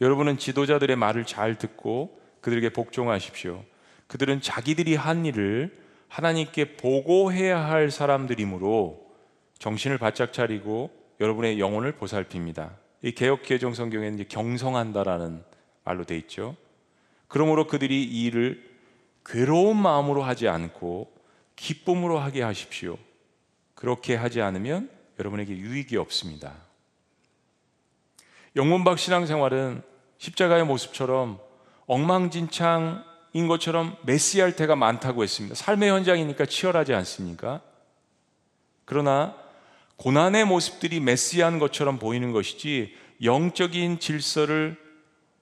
여러분은 0.00 0.36
지도자들의 0.36 0.96
말을 0.96 1.26
잘 1.26 1.54
듣고 1.54 2.20
그들에게 2.40 2.70
복종하십시오. 2.70 3.62
그들은 4.08 4.40
자기들이 4.40 4.96
한 4.96 5.24
일을 5.24 5.72
하나님께 6.08 6.76
보고해야 6.76 7.64
할 7.64 7.92
사람들이므로 7.92 9.00
정신을 9.60 9.98
바짝 9.98 10.32
차리고 10.32 10.90
여러분의 11.20 11.60
영혼을 11.60 11.92
보살핍니다. 11.92 12.72
이 13.02 13.12
개혁 13.12 13.42
개정 13.44 13.74
성경에는 13.74 14.26
경성한다라는 14.28 15.44
말로 15.84 16.02
돼 16.02 16.16
있죠. 16.18 16.56
그러므로 17.28 17.68
그들이 17.68 18.02
이 18.02 18.24
일을 18.24 18.73
괴로운 19.24 19.76
마음으로 19.76 20.22
하지 20.22 20.48
않고 20.48 21.12
기쁨으로 21.56 22.18
하게 22.18 22.42
하십시오. 22.42 22.98
그렇게 23.74 24.14
하지 24.14 24.40
않으면 24.40 24.90
여러분에게 25.18 25.56
유익이 25.56 25.96
없습니다. 25.96 26.54
영문박 28.56 28.98
신앙생활은 28.98 29.82
십자가의 30.18 30.64
모습처럼 30.64 31.40
엉망진창인 31.86 33.48
것처럼 33.48 33.96
메시할 34.04 34.56
때가 34.56 34.76
많다고 34.76 35.22
했습니다. 35.22 35.54
삶의 35.54 35.90
현장이니까 35.90 36.46
치열하지 36.46 36.94
않습니까? 36.94 37.60
그러나 38.84 39.36
고난의 39.96 40.44
모습들이 40.44 41.00
메시한 41.00 41.58
것처럼 41.58 41.98
보이는 41.98 42.32
것이지 42.32 42.96
영적인 43.22 43.98
질서를 44.00 44.76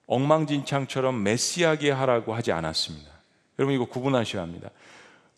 엉망진창처럼 0.07 1.23
메시하게 1.23 1.91
하라고 1.91 2.35
하지 2.35 2.53
않았습니다. 2.53 3.12
여러분 3.59 3.75
이거 3.75 3.85
구분하셔야 3.85 4.43
합니다. 4.43 4.71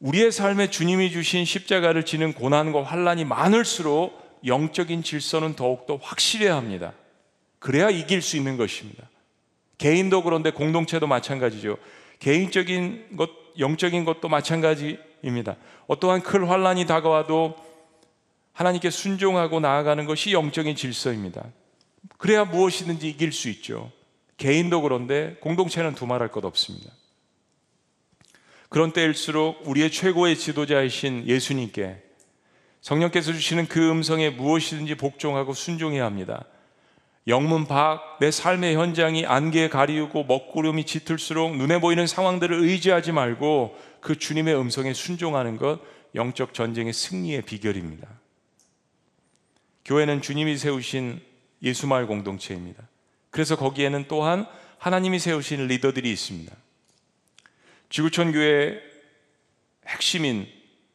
우리의 0.00 0.32
삶에 0.32 0.70
주님이 0.70 1.10
주신 1.10 1.44
십자가를 1.44 2.04
지는 2.04 2.32
고난과 2.32 2.82
환란이 2.82 3.24
많을수록 3.24 4.40
영적인 4.44 5.02
질서는 5.02 5.54
더욱더 5.54 5.96
확실해야 5.96 6.56
합니다. 6.56 6.92
그래야 7.58 7.88
이길 7.88 8.20
수 8.20 8.36
있는 8.36 8.56
것입니다. 8.56 9.08
개인도 9.78 10.22
그런데 10.22 10.50
공동체도 10.50 11.06
마찬가지죠. 11.06 11.78
개인적인 12.18 13.16
것, 13.16 13.30
영적인 13.58 14.04
것도 14.04 14.28
마찬가지입니다. 14.28 15.56
어떠한 15.86 16.22
큰 16.22 16.44
환란이 16.44 16.86
다가와도 16.86 17.56
하나님께 18.52 18.90
순종하고 18.90 19.60
나아가는 19.60 20.04
것이 20.04 20.32
영적인 20.32 20.76
질서입니다. 20.76 21.44
그래야 22.18 22.44
무엇이든지 22.44 23.08
이길 23.08 23.32
수 23.32 23.48
있죠. 23.48 23.90
개인도 24.36 24.82
그런데 24.82 25.36
공동체는 25.40 25.94
두말할 25.94 26.30
것 26.30 26.44
없습니다. 26.44 26.90
그런 28.74 28.92
때일수록 28.92 29.68
우리의 29.68 29.92
최고의 29.92 30.36
지도자이신 30.36 31.28
예수님께 31.28 32.02
성령께서 32.80 33.32
주시는 33.32 33.68
그 33.68 33.88
음성에 33.88 34.30
무엇이든지 34.30 34.96
복종하고 34.96 35.54
순종해야 35.54 36.04
합니다. 36.04 36.44
영문 37.28 37.68
밖 37.68 38.18
내 38.18 38.32
삶의 38.32 38.74
현장이 38.74 39.26
안개에 39.26 39.68
가리우고 39.68 40.24
먹구름이 40.24 40.86
짙을수록 40.86 41.56
눈에 41.56 41.80
보이는 41.80 42.04
상황들을 42.08 42.64
의지하지 42.64 43.12
말고 43.12 43.78
그 44.00 44.18
주님의 44.18 44.56
음성에 44.56 44.92
순종하는 44.92 45.56
것 45.56 45.78
영적 46.16 46.52
전쟁의 46.52 46.92
승리의 46.94 47.42
비결입니다. 47.42 48.08
교회는 49.84 50.20
주님이 50.20 50.56
세우신 50.56 51.20
예수마을 51.62 52.08
공동체입니다. 52.08 52.82
그래서 53.30 53.54
거기에는 53.54 54.06
또한 54.08 54.48
하나님이 54.78 55.20
세우신 55.20 55.68
리더들이 55.68 56.10
있습니다. 56.10 56.63
지구촌 57.90 58.32
교회 58.32 58.80
핵심인 59.86 60.46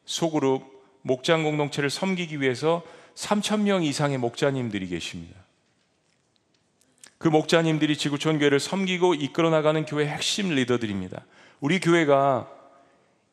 소그룹 0.04 0.64
목장 1.02 1.42
공동체를 1.42 1.90
섬기기 1.90 2.40
위해서 2.40 2.82
3천 3.14 3.62
명 3.62 3.82
이상의 3.82 4.18
목자님들이 4.18 4.88
계십니다. 4.88 5.38
그 7.18 7.28
목자님들이 7.28 7.96
지구촌 7.96 8.38
교회를 8.38 8.60
섬기고 8.60 9.14
이끌어 9.14 9.50
나가는 9.50 9.84
교회 9.84 10.06
핵심 10.06 10.48
리더들입니다. 10.50 11.24
우리 11.60 11.78
교회가 11.78 12.50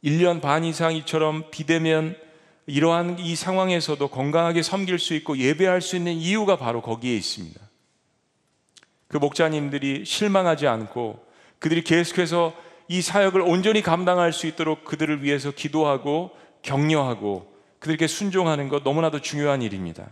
1년 0.03 0.41
반 0.41 0.63
이상 0.65 0.93
이처럼 0.95 1.49
비대면 1.51 2.17
이러한 2.65 3.19
이 3.19 3.35
상황에서도 3.35 4.05
건강하게 4.09 4.61
섬길 4.61 4.99
수 4.99 5.13
있고 5.15 5.37
예배할 5.37 5.81
수 5.81 5.95
있는 5.95 6.13
이유가 6.13 6.57
바로 6.57 6.81
거기에 6.81 7.15
있습니다. 7.15 7.59
그 9.07 9.17
목자님들이 9.17 10.03
실망하지 10.05 10.67
않고 10.67 11.25
그들이 11.59 11.83
계속해서 11.83 12.53
이 12.87 13.01
사역을 13.01 13.41
온전히 13.41 13.81
감당할 13.81 14.31
수 14.33 14.47
있도록 14.47 14.85
그들을 14.85 15.23
위해서 15.23 15.51
기도하고 15.51 16.31
격려하고 16.61 17.53
그들에게 17.79 18.07
순종하는 18.07 18.69
것 18.69 18.83
너무나도 18.83 19.19
중요한 19.21 19.61
일입니다. 19.61 20.07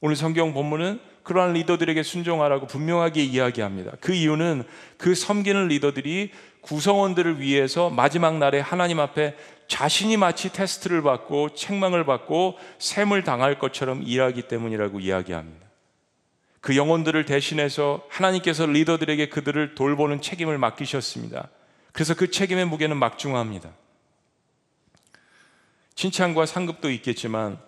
오늘 0.00 0.16
성경 0.16 0.52
본문은 0.52 1.00
그러한 1.22 1.52
리더들에게 1.52 2.02
순종하라고 2.02 2.66
분명하게 2.66 3.22
이야기합니다. 3.22 3.92
그 4.00 4.12
이유는 4.12 4.64
그 4.98 5.14
섬기는 5.14 5.68
리더들이 5.68 6.32
구성원들을 6.62 7.40
위해서 7.40 7.90
마지막 7.90 8.38
날에 8.38 8.60
하나님 8.60 9.00
앞에 9.00 9.36
자신이 9.68 10.16
마치 10.16 10.52
테스트를 10.52 11.02
받고 11.02 11.54
책망을 11.54 12.04
받고 12.04 12.58
샘을 12.78 13.22
당할 13.22 13.58
것처럼 13.58 14.02
일하기 14.02 14.42
때문이라고 14.42 15.00
이야기합니다. 15.00 15.66
그 16.60 16.76
영혼들을 16.76 17.24
대신해서 17.24 18.04
하나님께서 18.08 18.66
리더들에게 18.66 19.28
그들을 19.28 19.74
돌보는 19.74 20.20
책임을 20.20 20.58
맡기셨습니다. 20.58 21.48
그래서 21.92 22.14
그 22.14 22.30
책임의 22.30 22.66
무게는 22.66 22.96
막중합니다. 22.96 23.72
칭찬과 25.94 26.46
상급도 26.46 26.90
있겠지만 26.90 27.58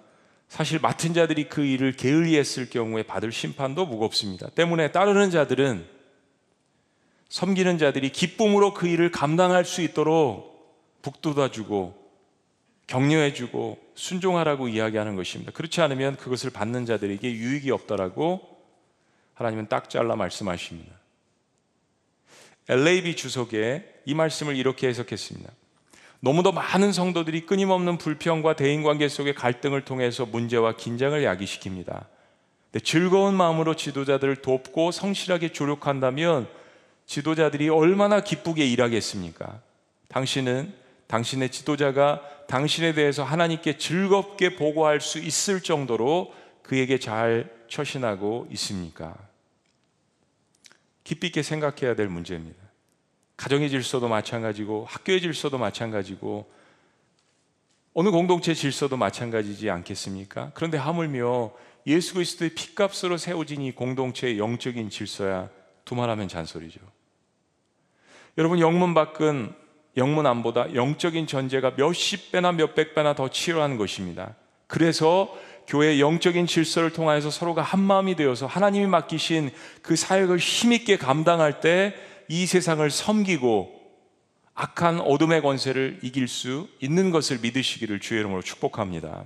사실 0.49 0.79
맡은 0.79 1.15
자들이 1.15 1.49
그 1.49 1.65
일을 1.65 1.93
게을리했을 1.93 2.71
경우에 2.71 3.03
받을 3.03 3.33
심판도 3.33 3.87
무겁습니다. 3.87 4.51
때문에 4.51 4.93
따르는 4.93 5.31
자들은 5.31 5.87
섬기는 7.29 7.79
자들이 7.79 8.11
기쁨으로 8.11 8.75
그 8.75 8.87
일을 8.87 9.11
감당할 9.11 9.65
수 9.65 9.83
있도록 9.83 10.55
북돋아주고 11.03 12.03
격려해주고 12.87 13.79
순종하라고 13.95 14.69
이야기하는 14.69 15.17
것입니다. 15.17 15.53
그렇지 15.53 15.81
않으면 15.81 16.17
그것을 16.17 16.51
받는 16.51 16.87
자들에게 16.87 17.33
유익이 17.33 17.71
없다라고 17.71 18.55
하나님은 19.35 19.69
딱 19.69 19.91
잘라 19.91 20.17
말씀하십니다. 20.17 20.93
LAB 22.69 23.17
주석에 23.17 23.94
이 24.05 24.15
말씀을 24.15 24.57
이렇게 24.57 24.89
해석했습니다. 24.89 25.51
너무도 26.21 26.53
많은 26.53 26.93
성도들이 26.93 27.47
끊임없는 27.47 27.99
불평과 27.99 28.57
대인관계 28.57 29.09
속의 29.09 29.35
갈등을 29.35 29.85
통해서 29.85 30.25
문제와 30.25 30.77
긴장을 30.77 31.21
야기시킵니다. 31.21 32.07
즐거운 32.83 33.35
마음으로 33.35 33.77
지도자들을 33.77 34.37
돕고 34.37 34.91
성실하게 34.91 35.53
조력한다면 35.53 36.49
지도자들이 37.07 37.69
얼마나 37.69 38.21
기쁘게 38.21 38.67
일하겠습니까? 38.67 39.61
당신은 40.09 40.73
당신의 41.07 41.51
지도자가 41.51 42.23
당신에 42.49 42.95
대해서 42.95 43.23
하나님께 43.23 43.79
즐겁게 43.79 44.57
보고할 44.57 45.01
수 45.01 45.19
있을 45.19 45.61
정도로 45.61 46.33
그에게 46.63 46.99
잘 46.99 47.51
처신하고 47.69 48.49
있습니까? 48.53 49.15
깊이 51.05 51.27
있게 51.27 51.43
생각해야 51.43 51.95
될 51.95 52.09
문제입니다. 52.09 52.64
가정의 53.37 53.71
질서도 53.71 54.09
마찬가지고 54.09 54.87
학교의 54.89 55.21
질서도 55.21 55.59
마찬가지고 55.59 56.51
어느 57.95 58.11
공동체 58.11 58.55
질서도 58.55 58.97
마찬가지지 58.97 59.71
않겠습니까? 59.71 60.51
그런데 60.55 60.79
하물며 60.79 61.53
예수 61.87 62.15
그리스도의 62.15 62.51
피값으로 62.51 63.17
세워진 63.17 63.63
이 63.63 63.73
공동체의 63.73 64.39
영적인 64.39 64.91
질서야 64.91 65.49
두말하면 65.85 66.29
잔소리죠. 66.29 66.81
여러분 68.39 68.59
영문 68.59 68.95
밖은 68.95 69.55
영문 69.97 70.27
안보다 70.27 70.75
영적인 70.75 71.27
전제가 71.27 71.73
몇십 71.77 72.33
배나 72.33 72.53
몇백 72.53 72.95
배나 72.95 73.15
더 73.15 73.29
치열한 73.29 73.77
것입니다. 73.77 74.35
그래서 74.67 75.33
교회의 75.69 76.01
영적인 76.01 76.47
질서를 76.47 76.91
통하여서 76.91 77.31
서로가 77.31 77.63
한 77.63 77.81
마음이 77.81 78.17
되어서 78.17 78.47
하나님이 78.47 78.87
맡기신 78.87 79.51
그 79.83 79.95
사역을 79.95 80.39
힘있게 80.39 80.99
감당할 80.99 81.61
때 81.61 81.95
이 82.29 82.47
세상을 82.47 82.89
섬기고 82.91 83.83
악한 84.55 85.01
어둠의 85.01 85.43
권세를 85.43 85.99
이길 86.03 86.29
수 86.29 86.69
있는 86.81 87.11
것을 87.11 87.39
믿으시기를 87.41 88.01
주의 88.01 88.21
이름으로 88.21 88.43
축복합니다. 88.43 89.25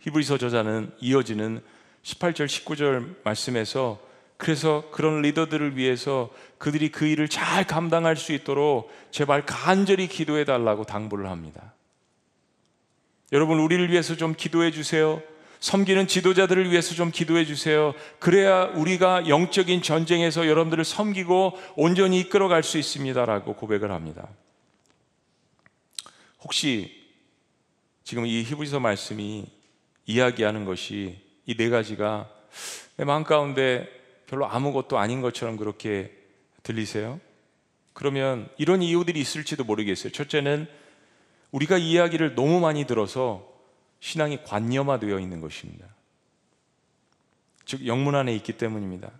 히브리서 0.00 0.38
저자는 0.38 0.92
이어지는 1.00 1.62
18절 2.02 2.46
19절 2.46 3.16
말씀에서 3.24 4.00
그래서 4.36 4.84
그런 4.90 5.22
리더들을 5.22 5.76
위해서 5.76 6.30
그들이 6.58 6.90
그 6.90 7.06
일을 7.06 7.28
잘 7.28 7.66
감당할 7.66 8.16
수 8.16 8.32
있도록 8.32 8.90
제발 9.10 9.46
간절히 9.46 10.08
기도해 10.08 10.44
달라고 10.44 10.84
당부를 10.84 11.30
합니다. 11.30 11.72
여러분 13.32 13.58
우리를 13.58 13.90
위해서 13.90 14.14
좀 14.14 14.34
기도해 14.36 14.70
주세요. 14.70 15.22
섬기는 15.60 16.06
지도자들을 16.06 16.70
위해서 16.70 16.94
좀 16.94 17.10
기도해 17.10 17.44
주세요. 17.44 17.94
그래야 18.18 18.64
우리가 18.64 19.28
영적인 19.28 19.82
전쟁에서 19.82 20.46
여러분들을 20.46 20.84
섬기고 20.84 21.58
온전히 21.76 22.20
이끌어 22.20 22.48
갈 22.48 22.62
수 22.62 22.78
있습니다라고 22.78 23.54
고백을 23.54 23.90
합니다. 23.90 24.28
혹시 26.42 26.92
지금 28.04 28.26
이 28.26 28.42
히브리서 28.42 28.80
말씀이 28.80 29.46
이야기하는 30.06 30.64
것이 30.64 31.18
이 31.46 31.54
네 31.56 31.68
가지가 31.68 32.28
내 32.96 33.04
마음 33.04 33.24
가운데 33.24 33.88
별로 34.26 34.46
아무것도 34.46 34.98
아닌 34.98 35.20
것처럼 35.20 35.56
그렇게 35.56 36.12
들리세요? 36.62 37.20
그러면 37.92 38.48
이런 38.58 38.82
이유들이 38.82 39.20
있을지도 39.20 39.64
모르겠어요. 39.64 40.12
첫째는 40.12 40.66
우리가 41.52 41.78
이야기를 41.78 42.34
너무 42.34 42.60
많이 42.60 42.84
들어서 42.84 43.48
신앙이 44.00 44.44
관념화되어 44.44 45.18
있는 45.18 45.40
것입니다. 45.40 45.86
즉 47.64 47.86
영문 47.86 48.14
안에 48.14 48.34
있기 48.36 48.52
때문입니다. 48.54 49.10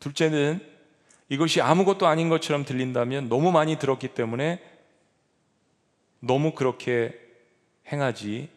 둘째는 0.00 0.60
이것이 1.28 1.60
아무것도 1.60 2.06
아닌 2.06 2.28
것처럼 2.28 2.64
들린다면 2.64 3.28
너무 3.28 3.50
많이 3.50 3.78
들었기 3.78 4.08
때문에 4.08 4.62
너무 6.20 6.52
그렇게 6.52 7.18
행하지 7.90 8.48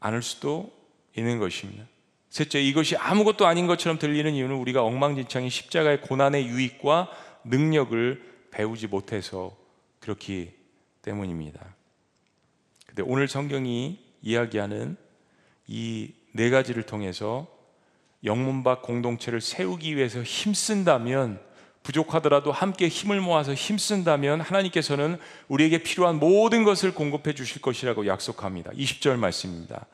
않을 0.00 0.22
수도 0.22 0.72
있는 1.16 1.38
것입니다. 1.38 1.84
셋째, 2.30 2.60
이것이 2.60 2.96
아무것도 2.96 3.46
아닌 3.46 3.66
것처럼 3.66 3.98
들리는 3.98 4.34
이유는 4.34 4.56
우리가 4.56 4.82
엉망진창인 4.82 5.48
십자가의 5.48 6.02
고난의 6.02 6.46
유익과 6.46 7.10
능력을 7.44 8.48
배우지 8.50 8.88
못해서 8.88 9.56
그렇기 10.00 10.52
때문입니다. 11.02 11.74
근데 12.86 13.02
오늘 13.02 13.28
성경이 13.28 14.07
이야기하는 14.22 14.96
이 15.66 16.12
네 16.38 16.50
가지를 16.50 16.84
통해서 16.84 17.48
영문박 18.22 18.82
공동체를 18.82 19.40
세우기 19.40 19.96
위해서 19.96 20.22
힘쓴다면 20.22 21.40
부족하더라도 21.82 22.52
함께 22.52 22.86
힘을 22.86 23.20
모아서 23.20 23.54
힘쓴다면 23.54 24.40
하나님께서는 24.40 25.18
우리에게 25.48 25.82
필요한 25.82 26.20
모든 26.20 26.64
것을 26.64 26.92
공급해 26.92 27.34
주실 27.34 27.62
것이라고 27.62 28.06
약속합니다. 28.06 28.72
20절 28.72 29.16
말씀입니다. 29.16 29.86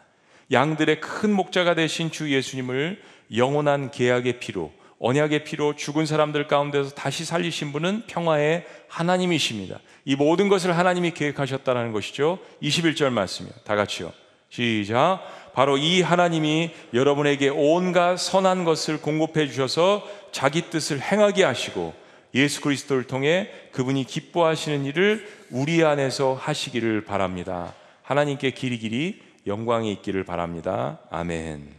양들의 0.51 1.01
큰 1.01 1.33
목자가 1.33 1.75
되신 1.75 2.11
주 2.11 2.31
예수님을 2.31 3.01
영원한 3.35 3.91
계약의 3.91 4.41
피로 4.41 4.73
언약의 5.07 5.45
피로 5.45 5.77
죽은 5.77 6.07
사람들 6.07 6.47
가운데서 6.47 6.95
다시 6.95 7.27
살리신 7.27 7.73
분은 7.73 8.05
평화의 8.07 8.65
하나님이십니다. 8.89 9.79
이 10.07 10.17
모든 10.17 10.49
것을 10.49 10.79
하나님이 10.79 11.11
계획하셨다는 11.11 11.93
것이죠. 11.93 12.39
21절 12.63 13.11
말씀이요. 13.11 13.53
다 13.65 13.77
같이요. 13.77 14.15
시작. 14.49 15.21
바로 15.53 15.77
이 15.77 16.01
하나님이 16.01 16.71
여러분에게 16.95 17.51
온갖 17.51 18.17
선한 18.17 18.65
것을 18.65 19.03
공급해 19.03 19.47
주셔서 19.47 20.09
자기 20.33 20.71
뜻을 20.71 21.03
행하게 21.03 21.45
하시고 21.45 21.93
예수 22.35 22.63
그리스도를 22.63 23.05
통해 23.05 23.51
그분이 23.73 24.05
기뻐하시는 24.05 24.87
일을 24.87 25.29
우리 25.51 25.85
안에서 25.85 26.33
하시기를 26.33 27.05
바랍니다. 27.05 27.75
하나님께 28.01 28.53
길이 28.53 28.79
길이 28.79 29.21
영광이 29.47 29.93
있기를 29.93 30.25
바랍니다. 30.25 30.99
아멘. 31.11 31.75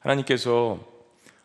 하나님께서 0.00 0.87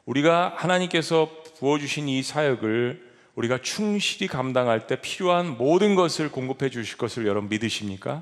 우리가 0.06 0.54
하나님께서 0.58 1.30
부어주신 1.60 2.10
이 2.10 2.24
사역을 2.24 3.14
우리가 3.36 3.60
충실히 3.62 4.28
감당할 4.28 4.86
때 4.86 5.00
필요한 5.02 5.58
모든 5.58 5.96
것을 5.96 6.32
공급해 6.32 6.70
주실 6.70 6.98
것을 6.98 7.26
여러분 7.26 7.50
믿으십니까? 7.50 8.22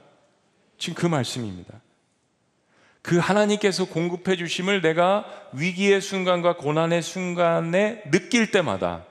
지금 0.77 0.95
그 0.95 1.05
말씀입니다. 1.05 1.81
그 3.01 3.17
하나님께서 3.17 3.85
공급해 3.85 4.35
주심을 4.35 4.81
내가 4.81 5.25
위기의 5.53 6.01
순간과 6.01 6.57
고난의 6.57 7.01
순간에 7.01 8.03
느낄 8.11 8.51
때마다 8.51 9.05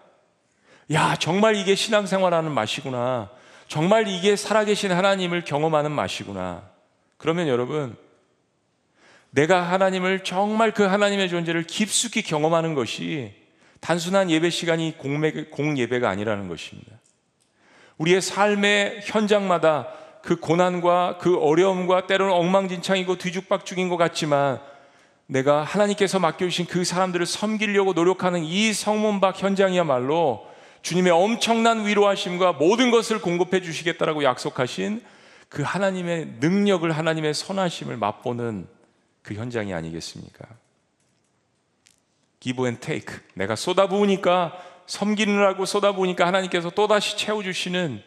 야, 0.92 1.14
정말 1.16 1.54
이게 1.54 1.74
신앙생활하는 1.74 2.50
맛이구나. 2.50 3.30
정말 3.68 4.08
이게 4.08 4.34
살아계신 4.34 4.90
하나님을 4.90 5.44
경험하는 5.44 5.92
맛이구나. 5.92 6.68
그러면 7.16 7.46
여러분, 7.46 7.96
내가 9.30 9.62
하나님을 9.62 10.24
정말 10.24 10.72
그 10.72 10.82
하나님의 10.82 11.28
존재를 11.28 11.62
깊숙이 11.64 12.22
경험하는 12.22 12.74
것이 12.74 13.32
단순한 13.80 14.30
예배 14.30 14.50
시간이 14.50 14.96
공예배가 14.98 16.08
아니라는 16.08 16.48
것입니다. 16.48 16.92
우리의 17.98 18.20
삶의 18.20 19.00
현장마다 19.04 19.88
그 20.22 20.36
고난과 20.36 21.18
그 21.18 21.38
어려움과 21.38 22.06
때로는 22.06 22.32
엉망진창이고 22.34 23.16
뒤죽박죽인 23.16 23.88
것 23.88 23.96
같지만 23.96 24.60
내가 25.26 25.62
하나님께서 25.62 26.18
맡겨주신 26.18 26.66
그 26.66 26.84
사람들을 26.84 27.24
섬기려고 27.24 27.92
노력하는 27.92 28.42
이 28.42 28.72
성문 28.72 29.18
밖 29.18 29.40
현장이야말로 29.40 30.46
주님의 30.82 31.12
엄청난 31.12 31.86
위로하심과 31.86 32.54
모든 32.54 32.90
것을 32.90 33.20
공급해 33.20 33.62
주시겠다라고 33.62 34.24
약속하신 34.24 35.02
그 35.48 35.62
하나님의 35.62 36.34
능력을 36.40 36.90
하나님의 36.90 37.34
선하심을 37.34 37.96
맛보는 37.96 38.66
그 39.22 39.34
현장이 39.34 39.72
아니겠습니까? 39.74 40.46
give 42.40 42.66
and 42.66 42.80
take. 42.80 43.20
내가 43.34 43.54
쏟아부으니까 43.54 44.58
섬기느라고 44.86 45.66
쏟아부으니까 45.66 46.26
하나님께서 46.26 46.70
또다시 46.70 47.16
채워주시는 47.16 48.02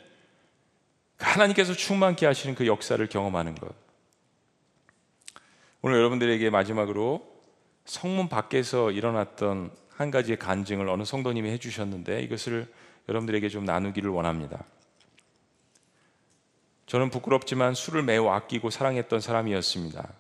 하나님께서 1.18 1.74
충만케 1.74 2.26
하시는 2.26 2.56
그 2.56 2.68
역사를 2.68 3.08
경험하는 3.08 3.56
것. 3.56 3.74
오늘 5.82 5.98
여러분들에게 5.98 6.50
마지막으로 6.50 7.26
성문 7.86 8.30
밖에서 8.30 8.92
일어났던 8.92 9.72
한 9.90 10.12
가지의 10.12 10.40
간증을 10.40 10.90
어느 10.90 11.04
성도님이 11.04 11.50
해주셨는데 11.52 12.24
이것을 12.24 12.72
여러분들에게 13.08 13.48
좀 13.50 13.66
나누기를 13.66 14.10
원합니다. 14.10 14.64
저는 16.86 17.10
부끄럽지만 17.10 17.74
술을 17.74 18.04
매우 18.04 18.30
아끼고 18.30 18.70
사랑했던 18.70 19.20
사람이었습니다. 19.22 20.14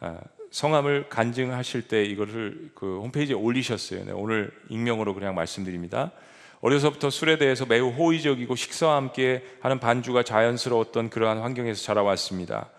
아, 0.00 0.18
성함을 0.50 1.08
간증하실 1.08 1.88
때 1.88 2.04
이거를 2.04 2.70
그 2.74 3.00
홈페이지에 3.00 3.34
올리셨어요. 3.34 4.04
네, 4.04 4.12
오늘 4.12 4.50
익명으로 4.68 5.14
그냥 5.14 5.34
말씀드립니다. 5.34 6.12
어려서부터 6.60 7.10
술에 7.10 7.38
대해서 7.38 7.66
매우 7.66 7.90
호의적이고 7.90 8.56
식사와 8.56 8.96
함께 8.96 9.44
하는 9.60 9.78
반주가 9.78 10.22
자연스러웠던 10.22 11.10
그러한 11.10 11.38
환경에서 11.38 11.82
자라왔습니다. 11.82 12.70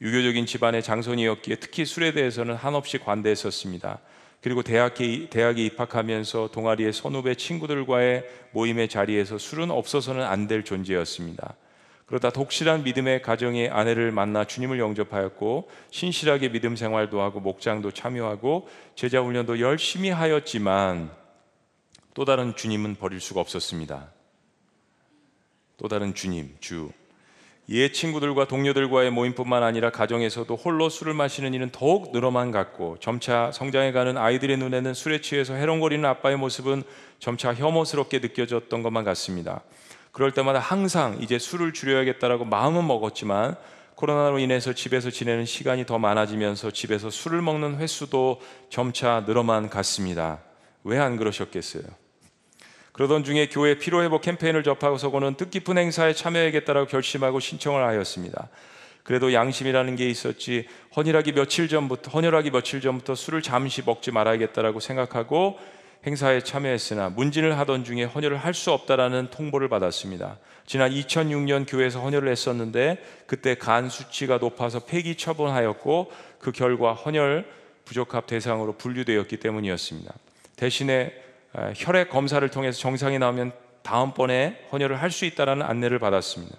유교적인 0.00 0.46
집안의 0.46 0.82
장손이었기에 0.82 1.56
특히 1.56 1.84
술에 1.84 2.12
대해서는 2.12 2.54
한없이 2.54 2.98
관대했었습니다. 2.98 3.98
그리고 4.40 4.62
대학에, 4.62 5.28
대학에 5.28 5.64
입학하면서 5.64 6.50
동아리의 6.52 6.92
선후배 6.92 7.34
친구들과의 7.34 8.24
모임의 8.52 8.88
자리에서 8.88 9.36
술은 9.36 9.70
없어서는 9.72 10.22
안 10.22 10.46
될 10.46 10.62
존재였습니다. 10.62 11.56
그러다 12.08 12.30
독실한 12.30 12.84
믿음의 12.84 13.20
가정의 13.20 13.68
아내를 13.68 14.12
만나 14.12 14.44
주님을 14.44 14.78
영접하였고 14.78 15.68
신실하게 15.90 16.48
믿음 16.48 16.74
생활도 16.74 17.20
하고 17.20 17.38
목장도 17.38 17.90
참여하고 17.92 18.66
제자 18.94 19.20
훈련도 19.20 19.60
열심히 19.60 20.08
하였지만 20.08 21.10
또 22.14 22.24
다른 22.24 22.56
주님은 22.56 22.96
버릴 22.96 23.20
수가 23.20 23.40
없었습니다. 23.40 24.10
또 25.76 25.86
다른 25.86 26.14
주님, 26.14 26.56
주. 26.60 26.90
옛 27.68 27.92
친구들과 27.92 28.48
동료들과의 28.48 29.10
모임뿐만 29.10 29.62
아니라 29.62 29.90
가정에서도 29.90 30.56
홀로 30.56 30.88
술을 30.88 31.12
마시는 31.12 31.52
일은 31.52 31.68
더욱 31.70 32.12
늘어만 32.12 32.50
갔고 32.50 32.96
점차 33.00 33.52
성장해가는 33.52 34.16
아이들의 34.16 34.56
눈에는 34.56 34.94
술에 34.94 35.20
취해서 35.20 35.52
해롱거리는 35.52 36.02
아빠의 36.08 36.38
모습은 36.38 36.84
점차 37.18 37.52
혐오스럽게 37.52 38.20
느껴졌던 38.20 38.82
것만 38.82 39.04
같습니다. 39.04 39.62
그럴 40.18 40.32
때마다 40.32 40.58
항상 40.58 41.16
이제 41.20 41.38
술을 41.38 41.72
줄여야겠다라고 41.72 42.44
마음은 42.44 42.84
먹었지만 42.88 43.54
코로나로 43.94 44.40
인해서 44.40 44.72
집에서 44.72 45.10
지내는 45.10 45.44
시간이 45.44 45.86
더 45.86 46.00
많아지면서 46.00 46.72
집에서 46.72 47.08
술을 47.08 47.40
먹는 47.40 47.76
횟수도 47.76 48.40
점차 48.68 49.22
늘어만 49.28 49.70
갔습니다. 49.70 50.40
왜 50.82 50.98
안 50.98 51.16
그러셨겠어요? 51.18 51.84
그러던 52.90 53.22
중에 53.22 53.48
교회 53.48 53.78
피로회복 53.78 54.22
캠페인을 54.22 54.64
접하고서는 54.64 55.34
뜻깊은 55.34 55.78
행사에 55.78 56.14
참여해야겠다라고 56.14 56.88
결심하고 56.88 57.38
신청을 57.38 57.86
하였습니다. 57.86 58.48
그래도 59.04 59.32
양심이라는 59.32 59.94
게 59.94 60.10
있었지 60.10 60.66
헌혈하기 60.96 61.30
며칠 61.30 61.68
전부터 61.68 62.10
헌혈하기 62.10 62.50
며칠 62.50 62.80
전부터 62.80 63.14
술을 63.14 63.40
잠시 63.40 63.82
먹지 63.86 64.10
말아야겠다라고 64.10 64.80
생각하고 64.80 65.60
행사에 66.06 66.40
참여했으나 66.40 67.10
문진을 67.10 67.58
하던 67.58 67.84
중에 67.84 68.04
헌혈을 68.04 68.36
할 68.38 68.54
수 68.54 68.72
없다라는 68.72 69.28
통보를 69.30 69.68
받았습니다. 69.68 70.38
지난 70.66 70.90
2006년 70.90 71.66
교회에서 71.68 72.00
헌혈을 72.00 72.30
했었는데 72.30 73.02
그때 73.26 73.54
간 73.56 73.88
수치가 73.88 74.38
높아서 74.38 74.80
폐기 74.80 75.16
처분하였고 75.16 76.10
그 76.38 76.52
결과 76.52 76.92
헌혈 76.92 77.46
부적합 77.84 78.26
대상으로 78.26 78.74
분류되었기 78.76 79.38
때문이었습니다. 79.38 80.12
대신에 80.56 81.12
혈액 81.76 82.10
검사를 82.10 82.46
통해서 82.50 82.78
정상이 82.78 83.18
나오면 83.18 83.52
다음번에 83.82 84.66
헌혈을 84.72 85.00
할 85.00 85.10
수 85.10 85.24
있다라는 85.24 85.64
안내를 85.64 85.98
받았습니다. 85.98 86.56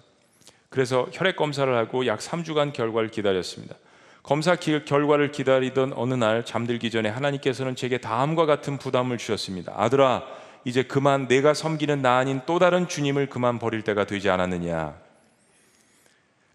그래서 0.70 1.08
혈액 1.12 1.36
검사를 1.36 1.74
하고 1.76 2.06
약 2.08 2.20
3주간 2.20 2.74
결과를 2.74 3.10
기다렸습니다. 3.10 3.76
검사 4.24 4.56
기- 4.56 4.84
결과를 4.86 5.32
기다리던 5.32 5.94
어느 5.96 6.14
날 6.14 6.46
잠들기 6.46 6.92
전에 6.92 7.10
하나님께서는 7.10 7.76
제게 7.76 7.98
다음과 7.98 8.46
같은 8.46 8.78
부담을 8.78 9.18
주셨습니다. 9.18 9.74
아들아, 9.76 10.24
이제 10.66 10.84
그만 10.84 11.28
내가 11.28 11.54
섬기는 11.54 12.02
나 12.02 12.18
아닌 12.18 12.42
또 12.46 12.60
다른 12.60 12.88
주님을 12.88 13.28
그만 13.30 13.60
버릴 13.60 13.82
때가 13.82 14.06
되지 14.06 14.30
않았느냐. 14.30 14.94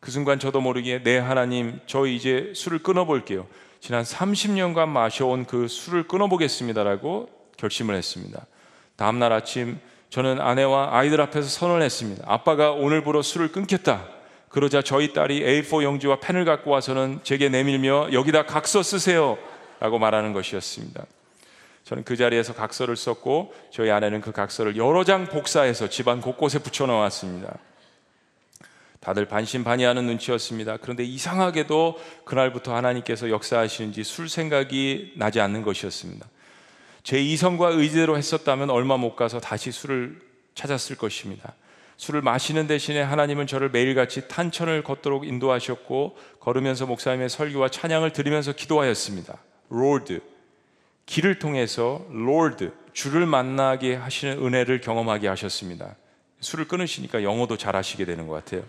그 0.01 0.11
순간 0.11 0.39
저도 0.39 0.61
모르게 0.61 1.03
네 1.03 1.19
하나님 1.19 1.81
저 1.87 2.05
이제 2.07 2.53
술을 2.55 2.81
끊어볼게요. 2.81 3.47
지난 3.81 4.03
30년간 4.03 4.89
마셔온 4.89 5.47
그 5.47 5.67
술을 5.67 6.07
끊어보겠습니다라고 6.07 7.31
결심을 7.57 7.95
했습니다. 7.95 8.45
다음 8.97 9.19
날 9.19 9.33
아침 9.33 9.79
저는 10.11 10.41
아내와 10.41 10.91
아이들 10.93 11.21
앞에서 11.23 11.49
선언했습니다. 11.49 12.25
아빠가 12.27 12.73
오늘부로 12.73 13.23
술을 13.23 13.51
끊겠다. 13.51 14.07
그러자 14.55 14.83
저희 14.83 15.13
딸이 15.13 15.43
A4 15.43 15.83
용지와 15.83 16.21
펜을 16.21 16.45
갖고 16.45 16.71
와서는 16.71 17.19
제게 17.25 17.49
내밀며 17.49 18.13
여기다 18.13 18.47
각서 18.47 18.85
쓰세요. 18.85 19.37
라고 19.81 19.99
말하는 19.99 20.33
것이었습니다. 20.33 21.05
저는 21.83 22.05
그 22.05 22.17
자리에서 22.17 22.55
각서를 22.55 22.95
썼고 22.95 23.53
저희 23.73 23.91
아내는 23.91 24.21
그 24.21 24.31
각서를 24.31 24.77
여러 24.77 25.03
장 25.03 25.27
복사해서 25.27 25.89
집안 25.89 26.21
곳곳에 26.21 26.61
붙여 26.61 26.87
놓았습니다. 26.87 27.53
다들 29.01 29.25
반신반의하는 29.25 30.07
눈치였습니다. 30.07 30.77
그런데 30.77 31.03
이상하게도 31.03 31.99
그날부터 32.25 32.77
하나님께서 32.77 33.31
역사하시는지 33.31 34.05
술 34.05 34.29
생각이 34.29 35.15
나지 35.17 35.41
않는 35.41 35.63
것이었습니다. 35.63 36.29
제 37.03 37.21
이성과 37.21 37.71
의지대로 37.71 38.17
했었다면 38.17 38.71
얼마 38.71 38.99
못 38.99 39.17
가서 39.17 39.41
다시 39.41 39.73
술을 39.73 40.21
찾았을 40.55 40.95
것입니다. 40.95 41.55
술을 41.97 42.23
마시는 42.23 42.67
대신에 42.67 43.01
하나님은 43.01 43.47
저를 43.47 43.71
매일같이 43.71 44.29
탄천을 44.29 44.83
걷도록 44.83 45.27
인도하셨고 45.27 46.17
걸으면서 46.41 46.87
목사님의 46.87 47.29
설교와 47.29 47.69
찬양을 47.69 48.13
들으면서 48.13 48.53
기도하였습니다. 48.53 49.39
road 49.69 50.21
길을 51.07 51.39
통해서 51.39 52.05
Lord 52.11 52.73
주를 52.93 53.27
만나게 53.27 53.95
하시는 53.95 54.39
은혜를 54.45 54.81
경험하게 54.81 55.29
하셨습니다. 55.29 55.97
술을 56.41 56.69
끊으시니까 56.69 57.23
영어도 57.23 57.57
잘하시게 57.57 58.05
되는 58.05 58.27
것 58.27 58.35
같아요. 58.35 58.65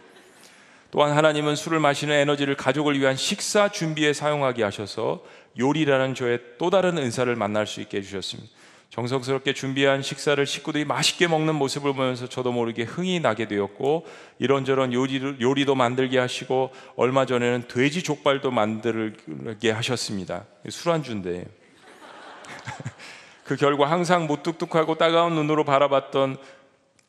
또한 0.91 1.11
하나님은 1.11 1.55
술을 1.55 1.79
마시는 1.79 2.15
에너지를 2.15 2.55
가족을 2.55 2.97
위한 2.99 3.15
식사 3.15 3.69
준비에 3.69 4.13
사용하게 4.13 4.63
하셔서 4.63 5.23
요리라는 5.59 6.15
저의 6.15 6.39
또 6.57 6.69
다른 6.69 6.97
은사를 6.97 7.33
만날 7.35 7.67
수 7.67 7.81
있게 7.81 7.97
해주셨습니다. 7.97 8.49
정성스럽게 8.89 9.53
준비한 9.53 10.01
식사를 10.01 10.43
식구들이 10.45 10.85
맛있게 10.85 11.27
먹는 11.27 11.55
모습을 11.55 11.93
보면서 11.93 12.27
저도 12.29 12.51
모르게 12.51 12.83
흥이 12.83 13.19
나게 13.19 13.47
되었고 13.47 14.05
이런저런 14.39 14.93
요리를, 14.93 15.41
요리도 15.41 15.75
만들게 15.75 16.17
하시고 16.17 16.71
얼마 16.95 17.25
전에는 17.25 17.67
돼지 17.67 18.03
족발도 18.03 18.51
만들게 18.51 19.71
하셨습니다. 19.71 20.45
술안주인데 20.69 21.45
그 23.43 23.55
결과 23.55 23.91
항상 23.91 24.27
무뚝뚝하고 24.27 24.95
따가운 24.95 25.35
눈으로 25.35 25.65
바라봤던 25.65 26.37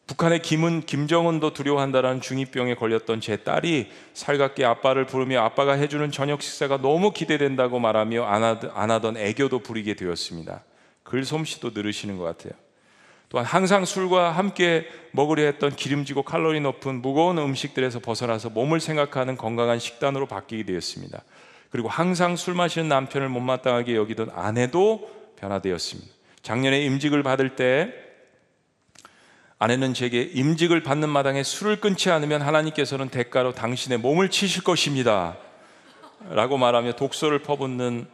북한의 0.07 0.41
김은 0.41 0.83
김정은도 0.83 1.53
두려워한다라는 1.53 2.21
중이병에 2.21 2.77
걸렸던 2.77 3.21
제 3.21 3.39
딸이 3.39 3.91
살갑게 4.15 4.65
아빠를 4.65 5.05
부르며 5.07 5.41
아빠가 5.41 5.73
해주는 5.73 6.13
저녁 6.13 6.43
식사가 6.43 6.81
너무 6.81 7.11
기대된다고 7.11 7.81
말하며 7.81 8.25
안, 8.25 8.45
하던, 8.45 8.71
안 8.75 8.91
하던 8.93 9.17
애교도 9.17 9.61
부리게 9.61 9.95
되었습니다. 9.95 10.63
글솜씨도 11.07 11.71
늘으시는 11.75 12.19
것 12.19 12.25
같아요. 12.25 12.53
또한 13.29 13.45
항상 13.45 13.85
술과 13.85 14.31
함께 14.33 14.87
먹으려 15.11 15.45
했던 15.45 15.75
기름지고 15.75 16.23
칼로리 16.23 16.61
높은 16.61 17.03
무거운 17.03 17.39
음식들에서 17.39 17.99
벗어나서 17.99 18.51
몸을 18.51 18.79
생각하는 18.79 19.37
건강한 19.37 19.79
식단으로 19.79 20.27
바뀌게 20.27 20.65
되었습니다. 20.65 21.23
그리고 21.71 21.89
항상 21.89 22.37
술 22.37 22.55
마시는 22.55 22.89
남편을 22.89 23.29
못마땅하게 23.29 23.97
여기던 23.97 24.31
아내도 24.35 25.11
변화되었습니다. 25.41 26.11
작년에 26.43 26.85
임직을 26.85 27.23
받을 27.25 27.57
때 27.57 27.93
아내는 29.59 29.95
제게 29.95 30.23
임직을 30.23 30.83
받는 30.83 31.09
마당에 31.09 31.43
술을 31.43 31.81
끊지 31.81 32.11
않으면 32.11 32.43
하나님께서는 32.43 33.09
대가로 33.09 33.53
당신의 33.53 33.99
몸을 33.99 34.31
치실 34.31 34.63
것입니다. 34.63 35.37
라고 36.31 36.59
말하며 36.59 36.93
독소를 36.93 37.41
퍼붓는 37.41 38.07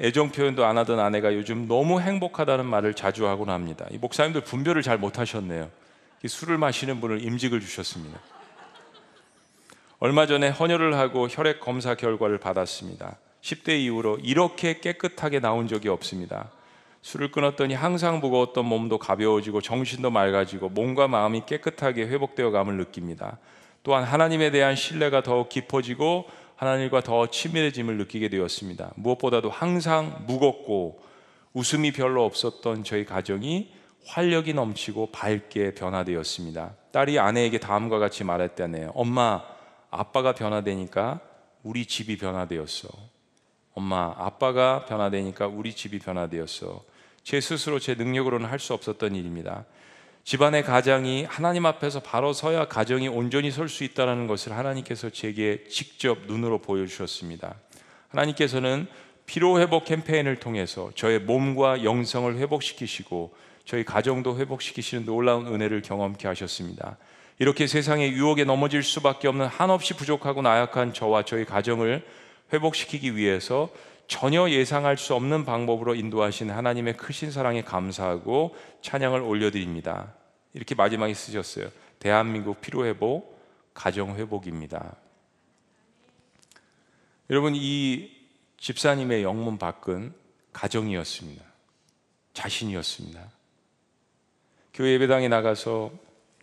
애정 0.00 0.30
표현도 0.30 0.64
안 0.64 0.78
하던 0.78 0.98
아내가 0.98 1.34
요즘 1.34 1.68
너무 1.68 2.00
행복하다는 2.00 2.64
말을 2.64 2.94
자주 2.94 3.28
하곤 3.28 3.50
합니다. 3.50 3.86
이 3.90 3.98
목사님들 3.98 4.40
분별을 4.42 4.82
잘 4.82 4.96
못하셨네요. 4.96 5.70
이 6.24 6.28
술을 6.28 6.56
마시는 6.56 7.00
분을 7.00 7.22
임직을 7.22 7.60
주셨습니다. 7.60 8.18
얼마 9.98 10.26
전에 10.26 10.48
헌혈을 10.48 10.96
하고 10.96 11.28
혈액 11.28 11.60
검사 11.60 11.94
결과를 11.94 12.38
받았습니다. 12.38 13.18
10대 13.42 13.78
이후로 13.80 14.18
이렇게 14.22 14.80
깨끗하게 14.80 15.40
나온 15.40 15.68
적이 15.68 15.88
없습니다. 15.88 16.50
술을 17.02 17.30
끊었더니 17.30 17.74
항상 17.74 18.20
무거웠던 18.20 18.64
몸도 18.64 18.98
가벼워지고 18.98 19.60
정신도 19.60 20.10
맑아지고 20.10 20.70
몸과 20.70 21.08
마음이 21.08 21.42
깨끗하게 21.46 22.04
회복되어 22.04 22.50
감을 22.50 22.76
느낍니다. 22.76 23.38
또한 23.82 24.04
하나님에 24.04 24.50
대한 24.50 24.76
신뢰가 24.76 25.22
더욱 25.22 25.48
깊어지고 25.48 26.26
하나님과 26.60 27.00
더 27.00 27.26
친밀해짐을 27.26 27.96
느끼게 27.96 28.28
되었습니다. 28.28 28.92
무엇보다도 28.96 29.48
항상 29.48 30.24
무겁고 30.26 31.00
웃음이 31.54 31.90
별로 31.92 32.22
없었던 32.26 32.84
저희 32.84 33.06
가정이 33.06 33.72
활력이 34.04 34.52
넘치고 34.52 35.10
밝게 35.10 35.72
변화되었습니다. 35.74 36.74
딸이 36.92 37.18
아내에게 37.18 37.60
다음과 37.60 37.98
같이 37.98 38.24
말했다네요. 38.24 38.92
엄마, 38.94 39.42
아빠가 39.90 40.34
변화되니까 40.34 41.20
우리 41.62 41.86
집이 41.86 42.18
변화되었어. 42.18 42.88
엄마, 43.72 44.14
아빠가 44.18 44.84
변화되니까 44.84 45.46
우리 45.46 45.74
집이 45.74 45.98
변화되었어. 45.98 46.84
제 47.24 47.40
스스로 47.40 47.78
제 47.78 47.94
능력으로는 47.94 48.46
할 48.50 48.58
수 48.58 48.74
없었던 48.74 49.14
일입니다. 49.14 49.64
집안의 50.24 50.62
가장이 50.64 51.24
하나님 51.24 51.66
앞에서 51.66 52.00
바로 52.00 52.32
서야 52.32 52.66
가정이 52.66 53.08
온전히 53.08 53.50
설 53.50 53.68
수 53.68 53.84
있다는 53.84 54.26
것을 54.26 54.56
하나님께서 54.56 55.10
제게 55.10 55.64
직접 55.68 56.26
눈으로 56.26 56.58
보여주셨습니다. 56.58 57.54
하나님께서는 58.08 58.86
피로 59.26 59.60
회복 59.60 59.84
캠페인을 59.84 60.36
통해서 60.36 60.90
저의 60.94 61.20
몸과 61.20 61.84
영성을 61.84 62.36
회복시키시고 62.36 63.32
저희 63.64 63.84
가정도 63.84 64.36
회복시키시는 64.38 65.04
놀라운 65.04 65.46
은혜를 65.46 65.82
경험케 65.82 66.26
하셨습니다. 66.28 66.96
이렇게 67.38 67.66
세상의 67.66 68.12
유혹에 68.12 68.44
넘어질 68.44 68.82
수밖에 68.82 69.28
없는 69.28 69.46
한없이 69.46 69.94
부족하고 69.94 70.42
나약한 70.42 70.92
저와 70.92 71.24
저희 71.24 71.44
가정을 71.44 72.04
회복시키기 72.52 73.16
위해서 73.16 73.70
전혀 74.10 74.50
예상할 74.50 74.98
수 74.98 75.14
없는 75.14 75.44
방법으로 75.44 75.94
인도하신 75.94 76.50
하나님의 76.50 76.96
크신 76.96 77.30
사랑에 77.30 77.62
감사하고 77.62 78.56
찬양을 78.82 79.20
올려드립니다. 79.20 80.12
이렇게 80.52 80.74
마지막에 80.74 81.14
쓰셨어요. 81.14 81.70
대한민국 82.00 82.60
피로회복, 82.60 83.40
가정회복입니다. 83.72 84.96
여러분, 87.30 87.52
이 87.54 88.10
집사님의 88.58 89.22
영문 89.22 89.58
밖은 89.58 90.12
가정이었습니다. 90.52 91.44
자신이었습니다. 92.34 93.30
교회 94.74 94.94
예배당에 94.94 95.28
나가서 95.28 95.92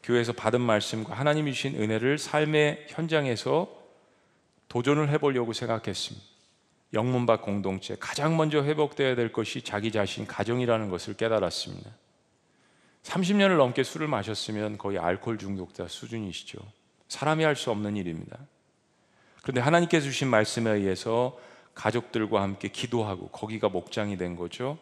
교회에서 0.04 0.32
받은 0.32 0.62
말씀과 0.62 1.16
하나님이 1.16 1.52
주신 1.52 1.76
은혜를 1.76 2.18
삶의 2.18 2.86
현장에서 2.88 3.68
도전을 4.70 5.10
해보려고 5.10 5.52
생각했습니다. 5.52 6.37
영문박 6.94 7.42
공동체 7.42 7.96
가장 8.00 8.38
먼저 8.38 8.64
회복되어야 8.64 9.16
될 9.16 9.32
것이 9.32 9.62
자기 9.62 9.92
자신 9.92 10.26
가정이라는 10.26 10.90
것을 10.90 11.16
깨달았습니다. 11.16 11.90
30년을 13.04 13.58
넘게 13.58 13.84
술을 13.84 14.08
마셨으면 14.08 14.78
거의 14.78 14.98
알코올 15.00 15.38
중독자 15.38 15.88
수준이시죠. 15.88 16.60
사람이 17.08 17.44
할 17.44 17.56
수 17.56 17.72
없는 17.72 17.96
일입니다. 17.96 18.38
그런데 19.42 19.62
하나님께서 19.62 20.06
주신 20.06 20.28
말씀에 20.28 20.72
의해서 20.72 21.38
가족들과 21.74 22.42
함께 22.42 22.68
기도하고 22.68 23.30
거기가 23.30 23.70
목장이 23.70 24.18
된 24.18 24.36
거죠. 24.36 24.78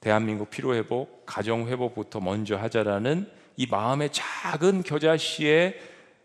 대한민국 0.00 0.50
피로 0.50 0.74
회복, 0.74 1.24
가정 1.24 1.68
회복부터 1.68 2.20
먼저 2.20 2.56
하자라는 2.56 3.30
이 3.56 3.66
마음의 3.66 4.10
작은 4.12 4.82
겨자씨에 4.82 5.80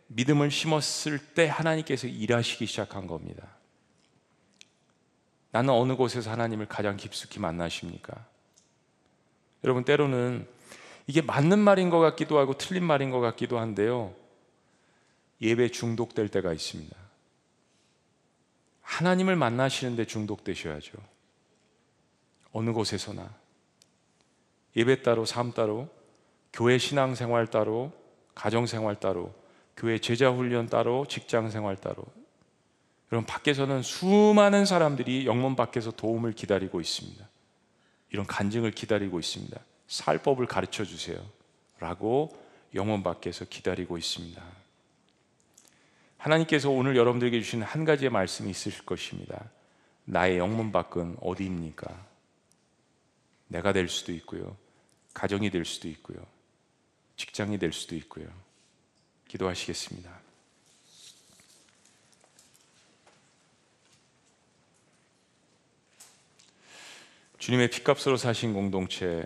믿음을 0.07 0.49
심었을 0.49 1.19
때 1.19 1.47
하나님께서 1.47 2.07
일하시기 2.07 2.65
시작한 2.65 3.05
겁니다. 3.05 3.58
나는 5.51 5.73
어느 5.73 5.95
곳에서 5.95 6.31
하나님을 6.31 6.67
가장 6.67 6.97
깊숙이 6.97 7.39
만나십니까? 7.39 8.25
여러분 9.63 9.83
때로는 9.83 10.47
이게 11.07 11.21
맞는 11.21 11.59
말인 11.59 11.89
것 11.89 11.99
같기도 11.99 12.37
하고 12.37 12.57
틀린 12.57 12.83
말인 12.83 13.09
것 13.09 13.19
같기도 13.19 13.57
한데요. 13.57 14.13
예배 15.41 15.69
중독될 15.69 16.29
때가 16.29 16.53
있습니다. 16.53 16.95
하나님을 18.81 19.35
만나시는데 19.35 20.05
중독되셔야죠. 20.05 20.93
어느 22.51 22.71
곳에서나 22.71 23.33
예배 24.75 25.01
따로 25.01 25.25
삶 25.25 25.51
따로 25.51 25.89
교회 26.53 26.77
신앙 26.77 27.15
생활 27.15 27.47
따로 27.47 27.91
가정 28.35 28.65
생활 28.65 28.95
따로 28.95 29.33
교회 29.75 29.97
제자 29.99 30.29
훈련 30.31 30.67
따로 30.67 31.05
직장 31.07 31.49
생활 31.49 31.75
따로 31.75 32.03
여러분 33.11 33.25
밖에서는 33.25 33.81
수많은 33.81 34.65
사람들이 34.65 35.25
영문 35.25 35.55
밖에서 35.55 35.91
도움을 35.91 36.33
기다리고 36.33 36.79
있습니다. 36.79 37.27
이런 38.11 38.25
간증을 38.25 38.71
기다리고 38.71 39.19
있습니다. 39.19 39.59
살법을 39.87 40.45
가르쳐 40.45 40.85
주세요. 40.85 41.19
라고 41.79 42.37
영문 42.75 43.01
밖에서 43.03 43.45
기다리고 43.45 43.97
있습니다. 43.97 44.41
하나님께서 46.17 46.69
오늘 46.69 46.95
여러분들에게 46.97 47.41
주신 47.41 47.63
한 47.63 47.85
가지의 47.85 48.11
말씀이 48.11 48.51
있으실 48.51 48.85
것입니다. 48.85 49.49
나의 50.05 50.37
영문 50.37 50.71
밖은 50.71 51.17
어디입니까? 51.21 52.07
내가 53.47 53.73
될 53.73 53.87
수도 53.87 54.11
있고요. 54.13 54.55
가정이 55.13 55.49
될 55.49 55.65
수도 55.65 55.87
있고요. 55.87 56.17
직장이 57.15 57.57
될 57.57 57.73
수도 57.73 57.95
있고요. 57.95 58.27
기도하시겠습니다. 59.27 60.18
주님의 67.39 67.69
피값으로 67.69 68.17
사신 68.17 68.53
공동체 68.53 69.25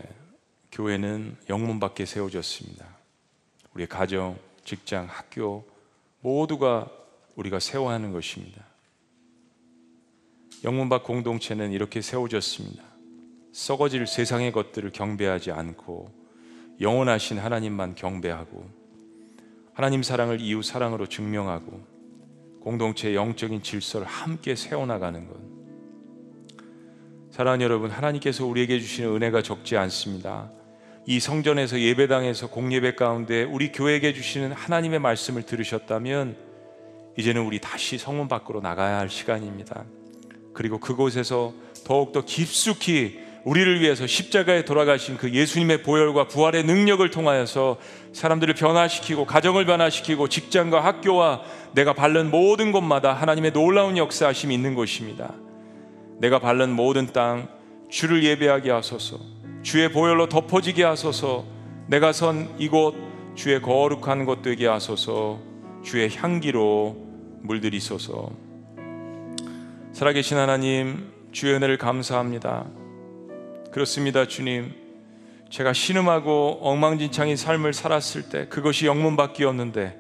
교회는 0.72 1.36
영문 1.49 1.80
밖에 1.80 2.05
세워졌습니다. 2.05 2.86
우리의 3.74 3.88
가정, 3.88 4.38
직장, 4.64 5.07
학교 5.09 5.66
모두가 6.22 6.91
우리가 7.36 7.59
세워야 7.59 7.95
하는 7.95 8.11
것입니다. 8.11 8.64
영문 10.64 10.89
밖 10.89 11.03
공동체는 11.03 11.72
이렇게 11.72 12.01
세워졌습니다. 12.01 12.84
썩어질 13.51 14.05
세상의 14.05 14.51
것들을 14.51 14.91
경배하지 14.91 15.51
않고 15.51 16.11
영원하신 16.82 17.39
하나님만 17.39 17.95
경배하고 17.95 18.70
하나님 19.74 20.03
사랑을 20.03 20.39
이웃 20.39 20.61
사랑으로 20.61 21.07
증명하고 21.07 21.84
공동체의 22.61 23.16
영적인 23.16 23.64
질서를 23.64 24.05
함께 24.05 24.55
세워나가는 24.55 25.28
것. 25.28 25.53
사랑하는 27.34 27.64
여러분, 27.64 27.90
하나님께서 27.90 28.46
우리에게 28.46 28.80
주시는 28.80 29.16
은혜가 29.16 29.42
적지 29.42 29.76
않습니다. 29.76 30.52
이 31.08 31.20
성전에서 31.20 31.80
예배당에서 31.80 32.52
공예배 32.52 32.94
가운데 32.94 33.42
우리 33.42 33.72
교회에게 33.72 34.14
주시는 34.14 34.52
하나님의 34.52 35.00
말씀을 35.00 35.42
들으셨다면 35.42 36.36
이제는 37.18 37.42
우리 37.42 37.60
다시 37.60 37.98
성문 37.98 38.28
밖으로 38.28 38.62
나가야 38.62 39.00
할 39.00 39.10
시간입니다. 39.10 39.84
그리고 40.54 40.80
그곳에서 40.80 41.54
더욱더 41.84 42.24
깊숙이 42.24 43.20
우리를 43.46 43.82
위해서 43.82 44.06
십자가에 44.06 44.64
돌아가신 44.64 45.18
그 45.18 45.34
예수님의 45.34 45.82
보혈과 45.82 46.28
부활의 46.28 46.66
능력을 46.66 47.10
통하여서 47.10 47.80
사람들을 48.14 48.54
변화시키고 48.54 49.26
가정을 49.26 49.66
변화시키고 49.66 50.30
직장과 50.30 50.86
학교와 50.86 51.42
내가 51.74 51.94
밟는 51.94 52.30
모든 52.30 52.72
곳마다 52.72 53.12
하나님의 53.12 53.54
놀라운 53.54 53.98
역사하심이 53.98 54.54
있는 54.54 54.76
곳입니다. 54.76 55.34
내가 56.20 56.39
밟는 56.39 56.72
모든 56.72 57.07
땅 57.07 57.47
주를 57.89 58.24
예배하게 58.24 58.72
하소서. 58.72 59.20
주의 59.61 59.91
보혈로 59.91 60.30
덮어지게 60.30 60.84
하소서. 60.84 61.45
내가 61.88 62.11
선 62.11 62.49
이곳 62.57 62.95
주의 63.36 63.61
거룩한 63.61 64.26
곳 64.26 64.41
되게 64.41 64.68
하소서. 64.68 65.39
주의 65.84 66.09
향기로 66.16 66.95
물들이소서. 67.41 68.32
살아계신 69.91 70.38
하나님, 70.38 71.11
주의 71.32 71.53
은혜를 71.53 71.78
감사합니다. 71.78 72.66
그렇습니다, 73.72 74.28
주님. 74.28 74.74
제가 75.49 75.72
신음하고 75.74 76.59
엉망진창인 76.61 77.36
삶을 77.38 77.74
살았을 77.74 78.30
때 78.30 78.47
그것이 78.47 78.88
영문밖이었는데 78.88 79.99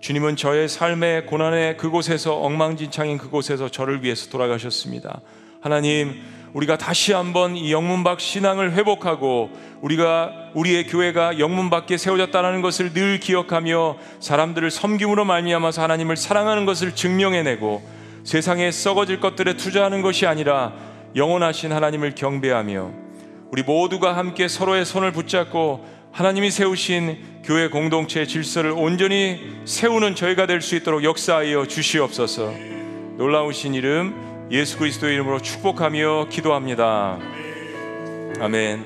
주님은 0.00 0.36
저의 0.36 0.68
삶의 0.68 1.26
고난의 1.26 1.78
그곳에서 1.78 2.38
엉망진창인 2.38 3.16
그곳에서 3.16 3.70
저를 3.70 4.02
위해서 4.02 4.28
돌아가셨습니다. 4.30 5.22
하나님, 5.60 6.22
우리가 6.54 6.78
다시 6.78 7.12
한번 7.12 7.54
이 7.54 7.70
영문밖 7.70 8.18
신앙을 8.18 8.72
회복하고 8.72 9.50
우리가 9.82 10.32
우리의 10.54 10.86
교회가 10.86 11.38
영문밖에 11.38 11.98
세워졌다는 11.98 12.62
것을 12.62 12.94
늘 12.94 13.20
기억하며 13.20 13.98
사람들을 14.20 14.70
섬김으로 14.70 15.24
말미암아서 15.26 15.82
하나님을 15.82 16.16
사랑하는 16.16 16.64
것을 16.64 16.94
증명해내고 16.94 17.82
세상에 18.24 18.70
썩어질 18.70 19.20
것들에 19.20 19.58
투자하는 19.58 20.02
것이 20.02 20.26
아니라 20.26 20.72
영원하신 21.14 21.72
하나님을 21.72 22.14
경배하며 22.14 22.90
우리 23.52 23.62
모두가 23.62 24.16
함께 24.16 24.48
서로의 24.48 24.86
손을 24.86 25.12
붙잡고 25.12 25.86
하나님이 26.10 26.50
세우신 26.50 27.42
교회 27.44 27.68
공동체의 27.68 28.26
질서를 28.26 28.72
온전히 28.72 29.40
세우는 29.66 30.14
저희가 30.14 30.46
될 30.46 30.62
수 30.62 30.74
있도록 30.74 31.04
역사하여 31.04 31.66
주시옵소서. 31.66 32.52
놀라우신 33.18 33.74
이름 33.74 34.29
예수 34.50 34.78
그리스도의 34.78 35.14
이름으로 35.14 35.40
축복하며 35.40 36.26
기도합니다. 36.28 37.18
아멘. 38.40 38.84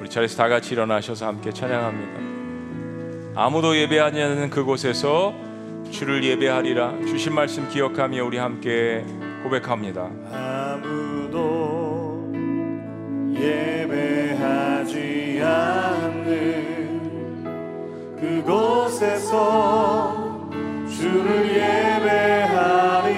우리 0.00 0.08
자리에서 0.08 0.38
다 0.38 0.48
같이 0.48 0.72
일어나셔서 0.72 1.26
함께 1.26 1.52
찬양합니다. 1.52 2.22
아무도 3.34 3.76
예배하지 3.76 4.22
않는 4.22 4.48
그곳에서 4.48 5.34
주를 5.90 6.24
예배하리라 6.24 7.00
주신 7.06 7.34
말씀 7.34 7.68
기억하며 7.68 8.24
우리 8.24 8.38
함께 8.38 9.04
고백합니다. 9.42 10.08
아무도 10.32 12.32
예배하지 13.34 15.42
않는 15.44 17.44
그곳에서 18.18 19.38
주를 20.88 21.50
예배하리 21.50 23.11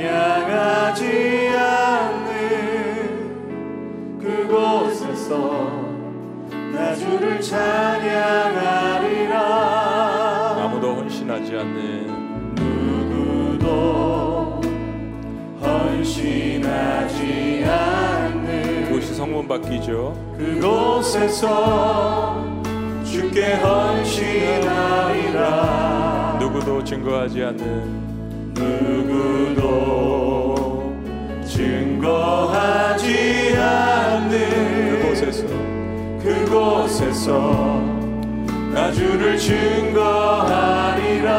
찬양하지 0.00 1.50
않는 1.58 2.30
그곳에서 4.18 5.68
나 6.72 6.94
주를 6.94 7.38
찬양하리라 7.38 9.36
아무도 10.64 10.94
헌신하지 10.94 11.54
않는 11.58 12.54
누구도 12.54 14.62
헌신하지 15.60 17.62
않는 17.68 18.84
그곳이 18.86 19.14
성문 19.14 19.46
밖이죠. 19.46 20.16
그곳에서 20.38 22.42
주께 23.04 23.56
헌신하리라 23.56 24.78
누구도 26.40 26.82
증거하지 26.82 27.44
않는 27.44 28.09
누구도 28.60 29.64
증거하지 31.46 33.06
않는 33.56 35.00
그곳에서. 35.00 35.46
그곳에서 36.22 37.80
나 38.74 38.92
주를 38.92 39.38
증거하리라. 39.38 41.30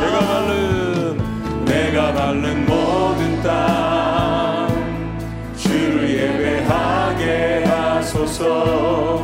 내가 0.00 0.18
바른 0.20 1.16
내가 1.64 2.12
밟는 2.12 2.66
모든 2.66 3.42
땅 3.42 4.68
주를 5.56 6.10
예배하게 6.10 7.64
하소서 7.64 9.17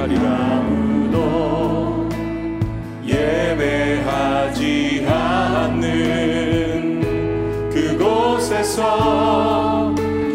예배하리라. 0.00 0.30
아무도 0.56 2.08
예배하지 3.04 4.60
않는 5.08 5.80
그곳에서 7.70 8.74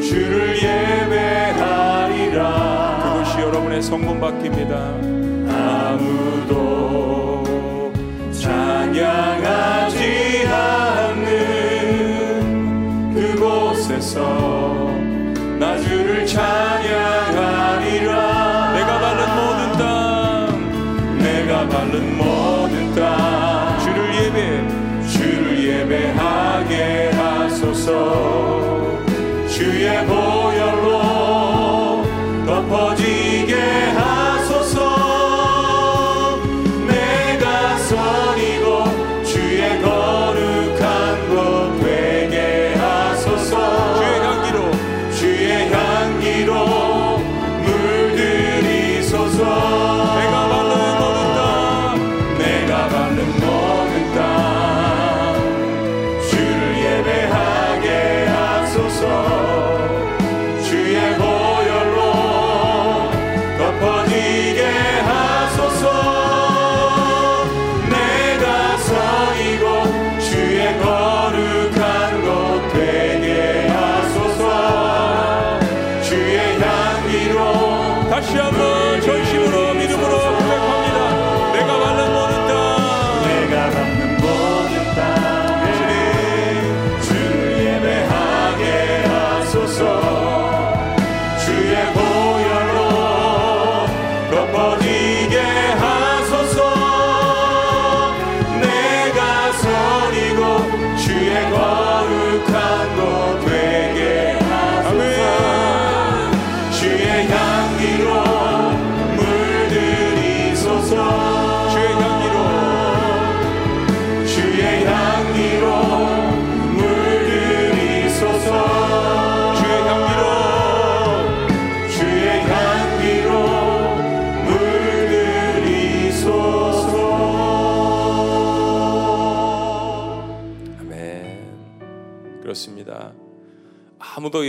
주를 0.02 0.56
예배하리라 0.58 2.44
그곳이 3.04 3.40
여러분의 3.40 3.82
성문 3.82 4.20
밖입니다. 4.20 5.05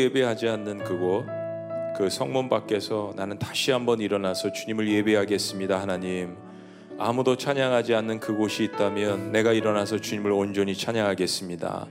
예배하지 0.07 0.49
않는 0.49 0.85
그곳 0.85 1.27
그 1.97 2.09
성문 2.11 2.49
밖에서 2.49 3.13
나는 3.17 3.39
다시 3.39 3.71
한번 3.71 4.01
일어나서 4.01 4.53
주님을 4.53 4.89
예배하겠습니다 4.89 5.81
하나님 5.81 6.37
아무도 6.99 7.37
찬양하지 7.37 7.95
않는 7.95 8.21
그곳이 8.21 8.65
있다면 8.65 9.33
내가 9.33 9.53
일어나서 9.53 9.99
주님을 9.99 10.31
온전히 10.31 10.75
찬양하겠습니다 10.77 11.87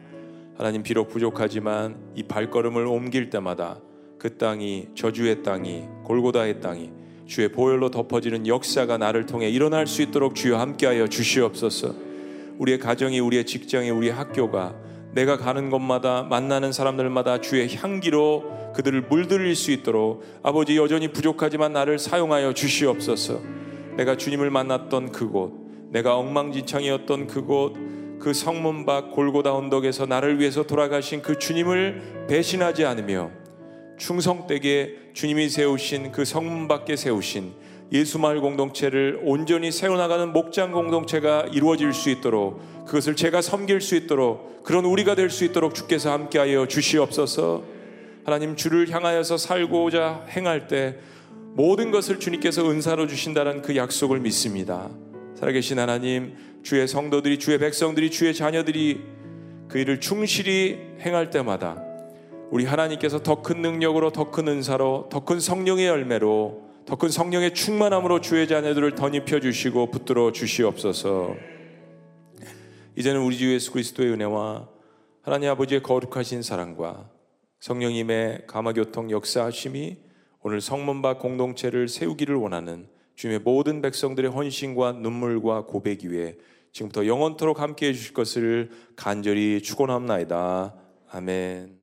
하나님 0.58 0.84
비록 0.84 1.10
부족하지만 1.10 1.98
이 2.16 2.24
발걸음을 2.24 2.86
옮길 2.88 3.30
때마다 3.30 3.80
그 4.18 4.38
땅이 4.38 4.90
저주의 4.96 5.44
땅이 5.44 5.84
골고다의 6.06 6.62
땅이 6.62 6.92
주의 7.26 7.52
보혈로 7.52 7.92
덮어지는 7.92 8.48
역사가 8.48 8.98
나를 8.98 9.26
통해 9.26 9.50
일어날 9.50 9.88
수 9.88 10.02
있도록 10.04 10.36
주여 10.36 10.58
함께하여 10.58 11.08
주시옵소서. 11.08 11.94
우리의 12.60 12.78
가정이 12.80 13.20
우리의 13.20 13.46
직장이 13.46 13.90
우리의 13.90 14.14
학교가 14.14 14.76
내가 15.16 15.38
가는 15.38 15.70
곳마다 15.70 16.24
만나는 16.24 16.74
사람들마다 16.74 17.40
주의 17.40 17.74
향기로 17.74 18.74
그들을 18.76 19.04
물들일 19.04 19.56
수 19.56 19.72
있도록 19.72 20.26
아버지 20.44 20.76
여전히 20.76 21.08
부족하지만 21.08 21.72
나를 21.72 21.98
사용하여 22.00 22.54
주시옵소서. 22.54 23.40
내가 23.96 24.18
주님을 24.18 24.52
만났던 24.52 25.14
그곳, 25.14 25.54
내가 25.90 26.18
엉망진창이었던 26.18 27.28
그곳, 27.28 27.76
그 28.20 28.34
성문 28.34 28.86
밖 28.86 29.14
골고다 29.14 29.54
언덕에서 29.54 30.06
나를 30.06 30.42
위해서 30.42 30.64
돌아가신 30.64 31.22
그 31.22 31.40
주님을 31.40 32.26
배신하지 32.28 32.84
않으며 32.84 33.32
충성되게 33.98 35.12
주님이 35.14 35.48
세우신 35.48 36.12
그 36.12 36.26
성문 36.26 36.68
밖에 36.68 36.98
세우신 36.98 37.54
예수마을 37.92 38.42
공동체를 38.42 39.22
온전히 39.24 39.72
세워나가는 39.72 40.34
목장 40.34 40.74
공동체가 40.74 41.46
이루어질 41.54 41.94
수 41.94 42.10
있도록 42.10 42.60
그것을 42.86 43.16
제가 43.16 43.42
섬길 43.42 43.82
수 43.82 43.96
있도록 43.96 44.64
그런 44.64 44.86
우리가 44.86 45.16
될 45.16 45.30
수 45.30 45.44
있도록 45.46 45.74
주께서 45.76 46.12
함께하여 46.12 46.68
주시옵소서 46.68 47.64
하나님 48.24 48.56
주를 48.56 48.90
향하여서 48.90 49.38
살고자 49.38 50.26
행할 50.30 50.68
때 50.68 50.98
모든 51.54 51.92
것을 51.92 52.20
주님께서 52.20 52.70
은사로 52.70 53.08
주신다는 53.08 53.62
그 53.62 53.76
약속을 53.76 54.20
믿습니다 54.20 54.90
살아계신 55.36 55.80
하나님 55.80 56.36
주의 56.64 56.88
성도들이 56.88 57.40
주의 57.40 57.58
백성들이 57.58 58.10
주의 58.12 58.34
자녀들이 58.34 59.02
그 59.68 59.80
일을 59.80 60.00
충실히 60.00 60.80
행할 61.02 61.30
때마다 61.30 61.82
우리 62.52 62.66
하나님께서 62.66 63.22
더 63.24 63.42
큰 63.42 63.62
능력으로 63.62 64.12
더 64.12 64.32
큰 64.32 64.48
은사로 64.48 65.10
더 65.10 65.26
큰 65.26 65.40
성령의 65.40 65.88
열매로 65.88 66.64
더 66.86 66.96
큰 66.96 67.10
성령의 67.10 67.54
충만함으로 67.56 68.22
주의 68.22 68.48
자녀들을 68.48 68.94
덧입혀 68.94 69.40
주시고 69.40 69.90
붙들어 69.90 70.32
주시옵소서. 70.32 71.36
이제는 72.98 73.22
우리 73.22 73.38
주 73.38 73.54
예수 73.54 73.74
그리스도의 73.74 74.14
은혜와 74.14 74.70
하나님 75.22 75.50
아버지의 75.50 75.84
거룩하신 75.84 76.42
사랑과 76.42 77.10
성령님의 77.60 78.44
감화교통 78.48 79.12
역사하심이 79.12 79.98
오늘 80.40 80.62
성문 80.62 81.02
밖 81.02 81.20
공동체를 81.20 81.90
세우기를 81.90 82.36
원하는 82.36 82.88
주님의 83.16 83.40
모든 83.40 83.82
백성들의 83.82 84.32
헌신과 84.32 84.94
눈물과 84.94 85.66
고백 85.66 86.06
위에 86.06 86.38
지금부터 86.72 87.06
영원토록 87.06 87.60
함께 87.60 87.90
해 87.90 87.94
주실 87.94 88.14
것을 88.14 88.72
간절히 88.96 89.62
축원합나이다. 89.62 90.76
아멘. 91.10 91.75